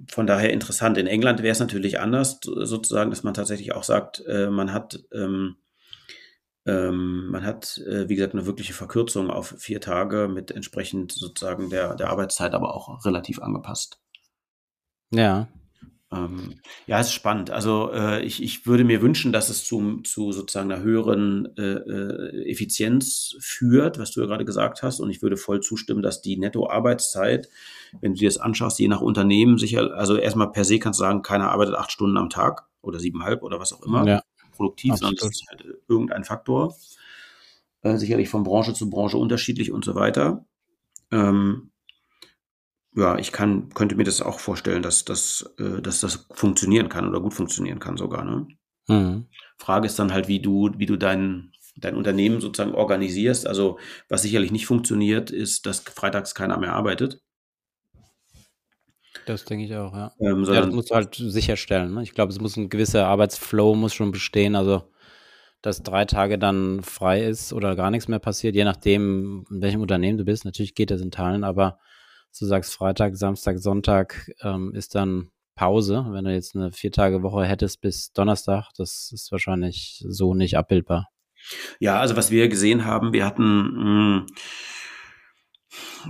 [0.08, 0.96] von daher interessant.
[0.98, 5.02] In England wäre es natürlich anders, sozusagen, dass man tatsächlich auch sagt, äh, man hat,
[5.12, 5.56] ähm,
[6.66, 11.70] ähm, man hat, äh, wie gesagt, eine wirkliche Verkürzung auf vier Tage mit entsprechend sozusagen
[11.70, 14.00] der, der Arbeitszeit, aber auch relativ angepasst.
[15.10, 15.48] Ja.
[16.12, 17.50] Ähm, ja, ist spannend.
[17.50, 21.62] Also äh, ich, ich würde mir wünschen, dass es zum, zu sozusagen einer höheren äh,
[21.62, 25.00] äh, Effizienz führt, was du ja gerade gesagt hast.
[25.00, 27.48] Und ich würde voll zustimmen, dass die Nettoarbeitszeit,
[28.00, 31.04] wenn du dir das anschaust, je nach Unternehmen sicher, also erstmal per se kannst du
[31.04, 34.92] sagen, keiner arbeitet acht Stunden am Tag oder siebeneinhalb oder was auch immer ja, produktiv,
[34.92, 35.18] absolut.
[35.18, 36.76] sondern das ist halt irgendein Faktor.
[37.80, 40.44] Äh, sicherlich von Branche zu Branche unterschiedlich und so weiter.
[41.10, 41.71] Ähm,
[42.94, 47.08] ja, ich kann, könnte mir das auch vorstellen, dass, dass, äh, dass das funktionieren kann
[47.08, 48.24] oder gut funktionieren kann sogar.
[48.24, 48.46] Ne?
[48.88, 49.26] Mhm.
[49.58, 53.46] Frage ist dann halt, wie du, wie du dein, dein Unternehmen sozusagen organisierst.
[53.46, 53.78] Also
[54.08, 57.20] was sicherlich nicht funktioniert, ist, dass freitags keiner mehr arbeitet.
[59.26, 60.12] Das denke ich auch, ja.
[60.20, 61.94] Ähm, ja das musst du halt sicherstellen.
[61.94, 62.02] Ne?
[62.02, 64.56] Ich glaube, es muss ein gewisser Arbeitsflow muss schon bestehen.
[64.56, 64.92] Also
[65.62, 69.80] dass drei Tage dann frei ist oder gar nichts mehr passiert, je nachdem, in welchem
[69.80, 70.44] Unternehmen du bist.
[70.44, 71.78] Natürlich geht das in Teilen, aber
[72.40, 76.06] du sagst Freitag, Samstag, Sonntag ähm, ist dann Pause.
[76.10, 81.08] Wenn du jetzt eine Vier-Tage-Woche hättest bis Donnerstag, das ist wahrscheinlich so nicht abbildbar.
[81.80, 84.26] Ja, also was wir gesehen haben, wir hatten mh, hm,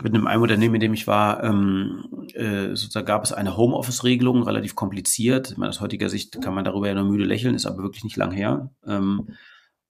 [0.03, 2.05] mit einem, einem Unternehmen, in dem ich war, ähm,
[2.35, 5.57] äh, sozusagen gab es eine Homeoffice-Regelung, relativ kompliziert.
[5.57, 8.17] meine, aus heutiger Sicht kann man darüber ja nur müde lächeln, ist aber wirklich nicht
[8.17, 8.71] lang her.
[8.87, 9.29] Ähm,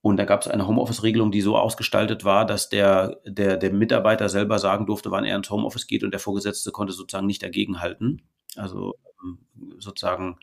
[0.03, 4.27] und da gab es eine Homeoffice-Regelung, die so ausgestaltet war, dass der, der, der Mitarbeiter
[4.27, 8.21] selber sagen durfte, wann er ins Homeoffice geht und der Vorgesetzte konnte sozusagen nicht dagegenhalten.
[8.57, 9.37] Also ähm,
[9.79, 10.39] sozusagen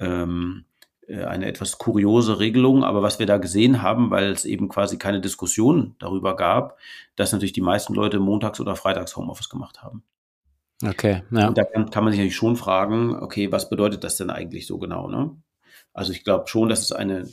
[0.00, 0.64] ähm,
[1.06, 4.98] äh, eine etwas kuriose Regelung, aber was wir da gesehen haben, weil es eben quasi
[4.98, 6.76] keine Diskussion darüber gab,
[7.14, 10.02] dass natürlich die meisten Leute montags oder freitags Homeoffice gemacht haben.
[10.84, 11.46] Okay, ja.
[11.46, 14.66] Und da kann, kann man sich natürlich schon fragen, okay, was bedeutet das denn eigentlich
[14.66, 15.36] so genau, ne?
[15.92, 17.28] Also ich glaube schon, dass es eine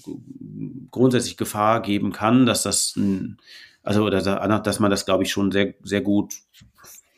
[0.92, 3.00] grundsätzliche Gefahr geben kann, dass das,
[3.84, 6.34] also dass man das, glaube ich, schon sehr, sehr gut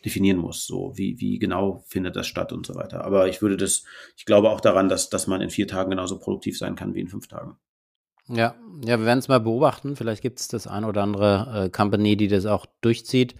[0.05, 0.65] definieren muss.
[0.65, 3.03] So, wie, wie genau findet das statt und so weiter.
[3.05, 3.83] Aber ich würde das,
[4.17, 7.01] ich glaube auch daran, dass, dass man in vier Tagen genauso produktiv sein kann wie
[7.01, 7.57] in fünf Tagen.
[8.27, 9.95] Ja, ja, wir werden es mal beobachten.
[9.95, 13.35] Vielleicht gibt es das ein oder andere äh, Company, die das auch durchzieht.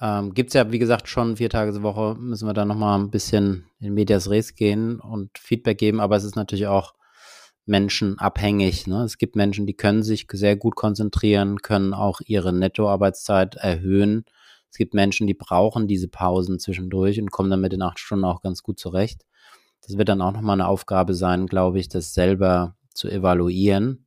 [0.00, 2.14] Ähm, Gibt es ja, wie gesagt, schon vier Tage die Woche.
[2.18, 6.00] Müssen wir da nochmal ein bisschen in Medias Res gehen und Feedback geben.
[6.00, 6.94] Aber es ist natürlich auch
[7.68, 8.86] menschenabhängig.
[8.86, 9.04] Ne?
[9.04, 14.24] Es gibt Menschen, die können sich sehr gut konzentrieren, können auch ihre Nettoarbeitszeit erhöhen.
[14.70, 18.24] Es gibt Menschen, die brauchen diese Pausen zwischendurch und kommen dann mit den acht Stunden
[18.24, 19.24] auch ganz gut zurecht.
[19.86, 24.06] Das wird dann auch nochmal eine Aufgabe sein, glaube ich, das selber zu evaluieren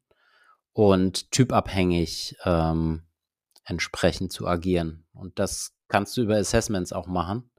[0.73, 3.03] und typabhängig ähm,
[3.63, 5.05] entsprechend zu agieren.
[5.13, 7.49] Und das kannst du über Assessments auch machen,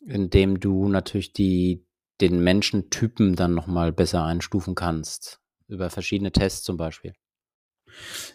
[0.00, 1.86] indem du natürlich die,
[2.20, 5.40] den Menschentypen dann nochmal besser einstufen kannst.
[5.68, 7.12] Über verschiedene Tests zum Beispiel.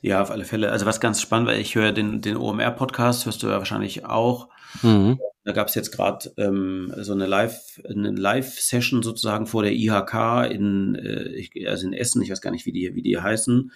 [0.02, 0.72] Ja, auf alle Fälle.
[0.72, 4.50] Also was ganz spannend war, ich höre den, den OMR-Podcast, hörst du ja wahrscheinlich auch.
[4.82, 5.20] Mhm.
[5.46, 10.50] Da gab es jetzt gerade ähm, so eine Live, eine Live-Session sozusagen vor der IHK
[10.52, 13.72] in, äh, also in Essen, ich weiß gar nicht, wie die, wie die heißen.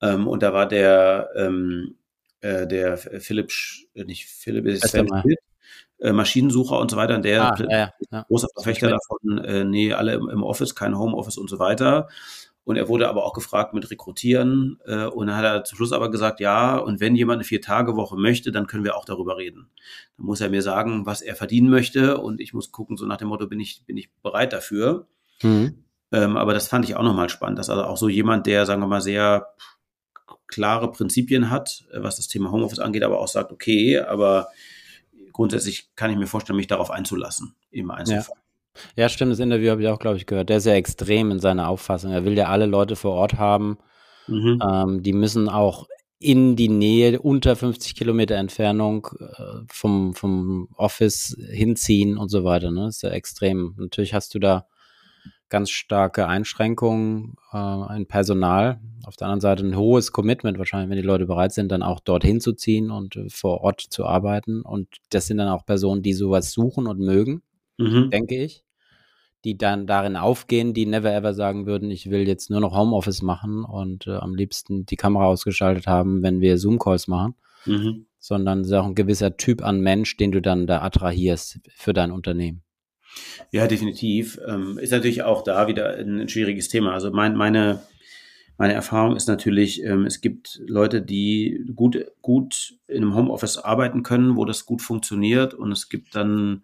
[0.00, 1.96] Ähm, und da war der, ähm,
[2.40, 3.52] äh, der Philipp,
[3.94, 5.38] nicht Philipp, ist Sven Schmidt,
[6.02, 7.14] äh, Maschinensucher und so weiter.
[7.14, 8.24] Und der ah, ja, ja.
[8.28, 12.08] großer Verfechter davon, äh, nee, alle im, im, Office, kein Homeoffice und so weiter.
[12.64, 14.78] Und er wurde aber auch gefragt mit Rekrutieren.
[14.84, 18.16] Äh, und dann hat er zum Schluss aber gesagt, ja, und wenn jemand eine Vier-Tage-Woche
[18.16, 19.68] möchte, dann können wir auch darüber reden.
[20.16, 22.18] Dann muss er mir sagen, was er verdienen möchte.
[22.18, 25.06] Und ich muss gucken, so nach dem Motto, bin ich, bin ich bereit dafür.
[25.42, 25.84] Mhm.
[26.10, 28.82] Ähm, aber das fand ich auch nochmal spannend, dass also auch so jemand, der, sagen
[28.82, 29.46] wir mal, sehr
[30.46, 34.48] klare Prinzipien hat, äh, was das Thema Homeoffice angeht, aber auch sagt, okay, aber
[35.32, 38.36] grundsätzlich kann ich mir vorstellen, mich darauf einzulassen im Einzelfall.
[38.96, 39.04] Ja.
[39.04, 40.48] ja stimmt, das Interview habe ich auch, glaube ich, gehört.
[40.48, 42.12] Der ist ja extrem in seiner Auffassung.
[42.12, 43.78] Er will ja alle Leute vor Ort haben.
[44.26, 44.60] Mhm.
[44.62, 45.86] Ähm, die müssen auch
[46.18, 52.70] in die Nähe unter 50 Kilometer Entfernung äh, vom, vom Office hinziehen und so weiter.
[52.70, 52.86] Ne?
[52.86, 53.74] Das ist ja extrem.
[53.76, 54.66] Natürlich hast du da
[55.52, 58.80] ganz starke Einschränkungen äh, in Personal.
[59.04, 62.00] Auf der anderen Seite ein hohes Commitment wahrscheinlich, wenn die Leute bereit sind, dann auch
[62.00, 64.62] dorthin zu ziehen und äh, vor Ort zu arbeiten.
[64.62, 67.42] Und das sind dann auch Personen, die sowas suchen und mögen,
[67.76, 68.08] mhm.
[68.10, 68.64] denke ich,
[69.44, 73.20] die dann darin aufgehen, die never ever sagen würden, ich will jetzt nur noch Homeoffice
[73.20, 77.34] machen und äh, am liebsten die Kamera ausgeschaltet haben, wenn wir Zoom-Calls machen.
[77.66, 78.06] Mhm.
[78.18, 81.92] Sondern es ist auch ein gewisser Typ an Mensch, den du dann da attrahierst für
[81.92, 82.62] dein Unternehmen.
[83.50, 84.40] Ja, definitiv.
[84.46, 86.92] Ähm, ist natürlich auch da wieder ein, schwieriges Thema.
[86.92, 87.82] Also mein, meine,
[88.58, 94.02] meine Erfahrung ist natürlich, ähm, es gibt Leute, die gut, gut in einem Homeoffice arbeiten
[94.02, 95.54] können, wo das gut funktioniert.
[95.54, 96.62] Und es gibt dann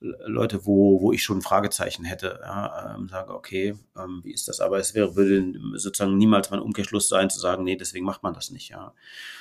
[0.00, 2.40] Leute, wo, wo ich schon Fragezeichen hätte.
[2.42, 4.60] Ja, ähm, sage, okay, ähm, wie ist das?
[4.60, 8.32] Aber es wäre, würde sozusagen niemals mein Umkehrschluss sein, zu sagen, nee, deswegen macht man
[8.32, 8.70] das nicht.
[8.70, 8.94] Ja.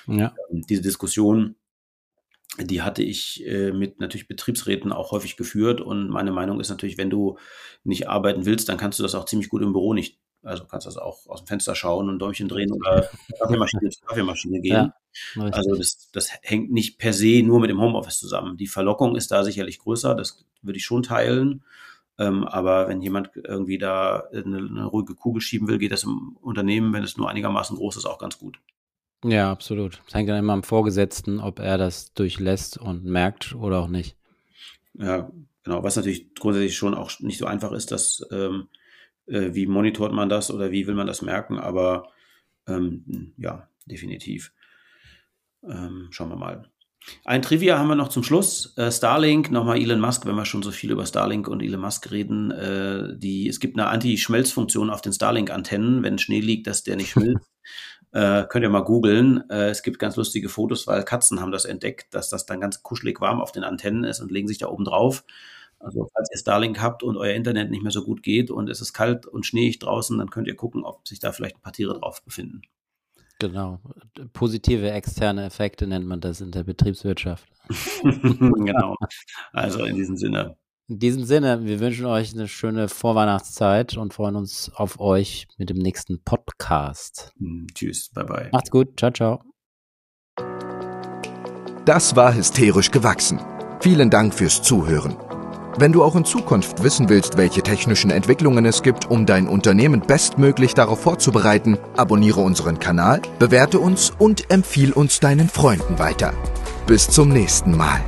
[0.07, 0.35] ja.
[0.51, 1.55] Ähm, diese Diskussion
[2.57, 5.81] die hatte ich äh, mit natürlich Betriebsräten auch häufig geführt.
[5.81, 7.37] Und meine Meinung ist natürlich, wenn du
[7.83, 10.19] nicht arbeiten willst, dann kannst du das auch ziemlich gut im Büro nicht.
[10.41, 14.61] Also kannst das auch aus dem Fenster schauen und Däumchen drehen oder Kaffeemaschine zur Kaffeemaschine
[14.61, 14.93] gehen.
[15.35, 18.55] Ja, also das, das hängt nicht per se nur mit dem Homeoffice zusammen.
[18.55, 21.63] Die Verlockung ist da sicherlich größer, das würde ich schon teilen.
[22.17, 26.37] Ähm, aber wenn jemand irgendwie da eine, eine ruhige Kugel schieben will, geht das im
[26.41, 28.59] Unternehmen, wenn es nur einigermaßen groß ist, auch ganz gut.
[29.23, 30.01] Ja, absolut.
[30.07, 34.15] Es hängt dann immer am Vorgesetzten, ob er das durchlässt und merkt oder auch nicht.
[34.93, 35.29] Ja,
[35.63, 35.83] genau.
[35.83, 38.69] Was natürlich grundsätzlich schon auch nicht so einfach ist, dass ähm,
[39.25, 42.09] äh, wie monitort man das oder wie will man das merken, aber
[42.67, 44.53] ähm, ja, definitiv.
[45.63, 46.69] Ähm, schauen wir mal.
[47.25, 48.77] Ein Trivia haben wir noch zum Schluss.
[48.77, 52.11] Äh, Starlink, nochmal Elon Musk, wenn wir schon so viel über Starlink und Elon Musk
[52.11, 52.51] reden.
[52.51, 57.11] Äh, die, es gibt eine Anti-Schmelzfunktion auf den Starlink-Antennen, wenn Schnee liegt, dass der nicht
[57.11, 57.49] schmilzt.
[58.11, 59.47] Äh, könnt ihr mal googeln.
[59.49, 62.81] Äh, es gibt ganz lustige Fotos, weil Katzen haben das entdeckt, dass das dann ganz
[62.81, 65.23] kuschelig warm auf den Antennen ist und legen sich da oben drauf.
[65.79, 68.81] Also falls ihr Starlink habt und euer Internet nicht mehr so gut geht und es
[68.81, 71.71] ist kalt und schneeig draußen, dann könnt ihr gucken, ob sich da vielleicht ein paar
[71.71, 72.63] Tiere drauf befinden.
[73.39, 73.79] Genau.
[74.33, 77.47] Positive externe Effekte nennt man das in der Betriebswirtschaft.
[78.03, 78.95] genau.
[79.53, 80.57] Also in diesem Sinne.
[80.89, 85.69] In diesem Sinne, wir wünschen euch eine schöne Vorweihnachtszeit und freuen uns auf euch mit
[85.69, 87.31] dem nächsten Podcast.
[87.37, 88.49] Hm, tschüss, bye bye.
[88.51, 89.43] Macht's gut, ciao, ciao.
[91.85, 93.39] Das war hysterisch gewachsen.
[93.81, 95.15] Vielen Dank fürs Zuhören.
[95.77, 100.01] Wenn du auch in Zukunft wissen willst, welche technischen Entwicklungen es gibt, um dein Unternehmen
[100.01, 106.33] bestmöglich darauf vorzubereiten, abonniere unseren Kanal, bewerte uns und empfiehl uns deinen Freunden weiter.
[106.87, 108.01] Bis zum nächsten Mal.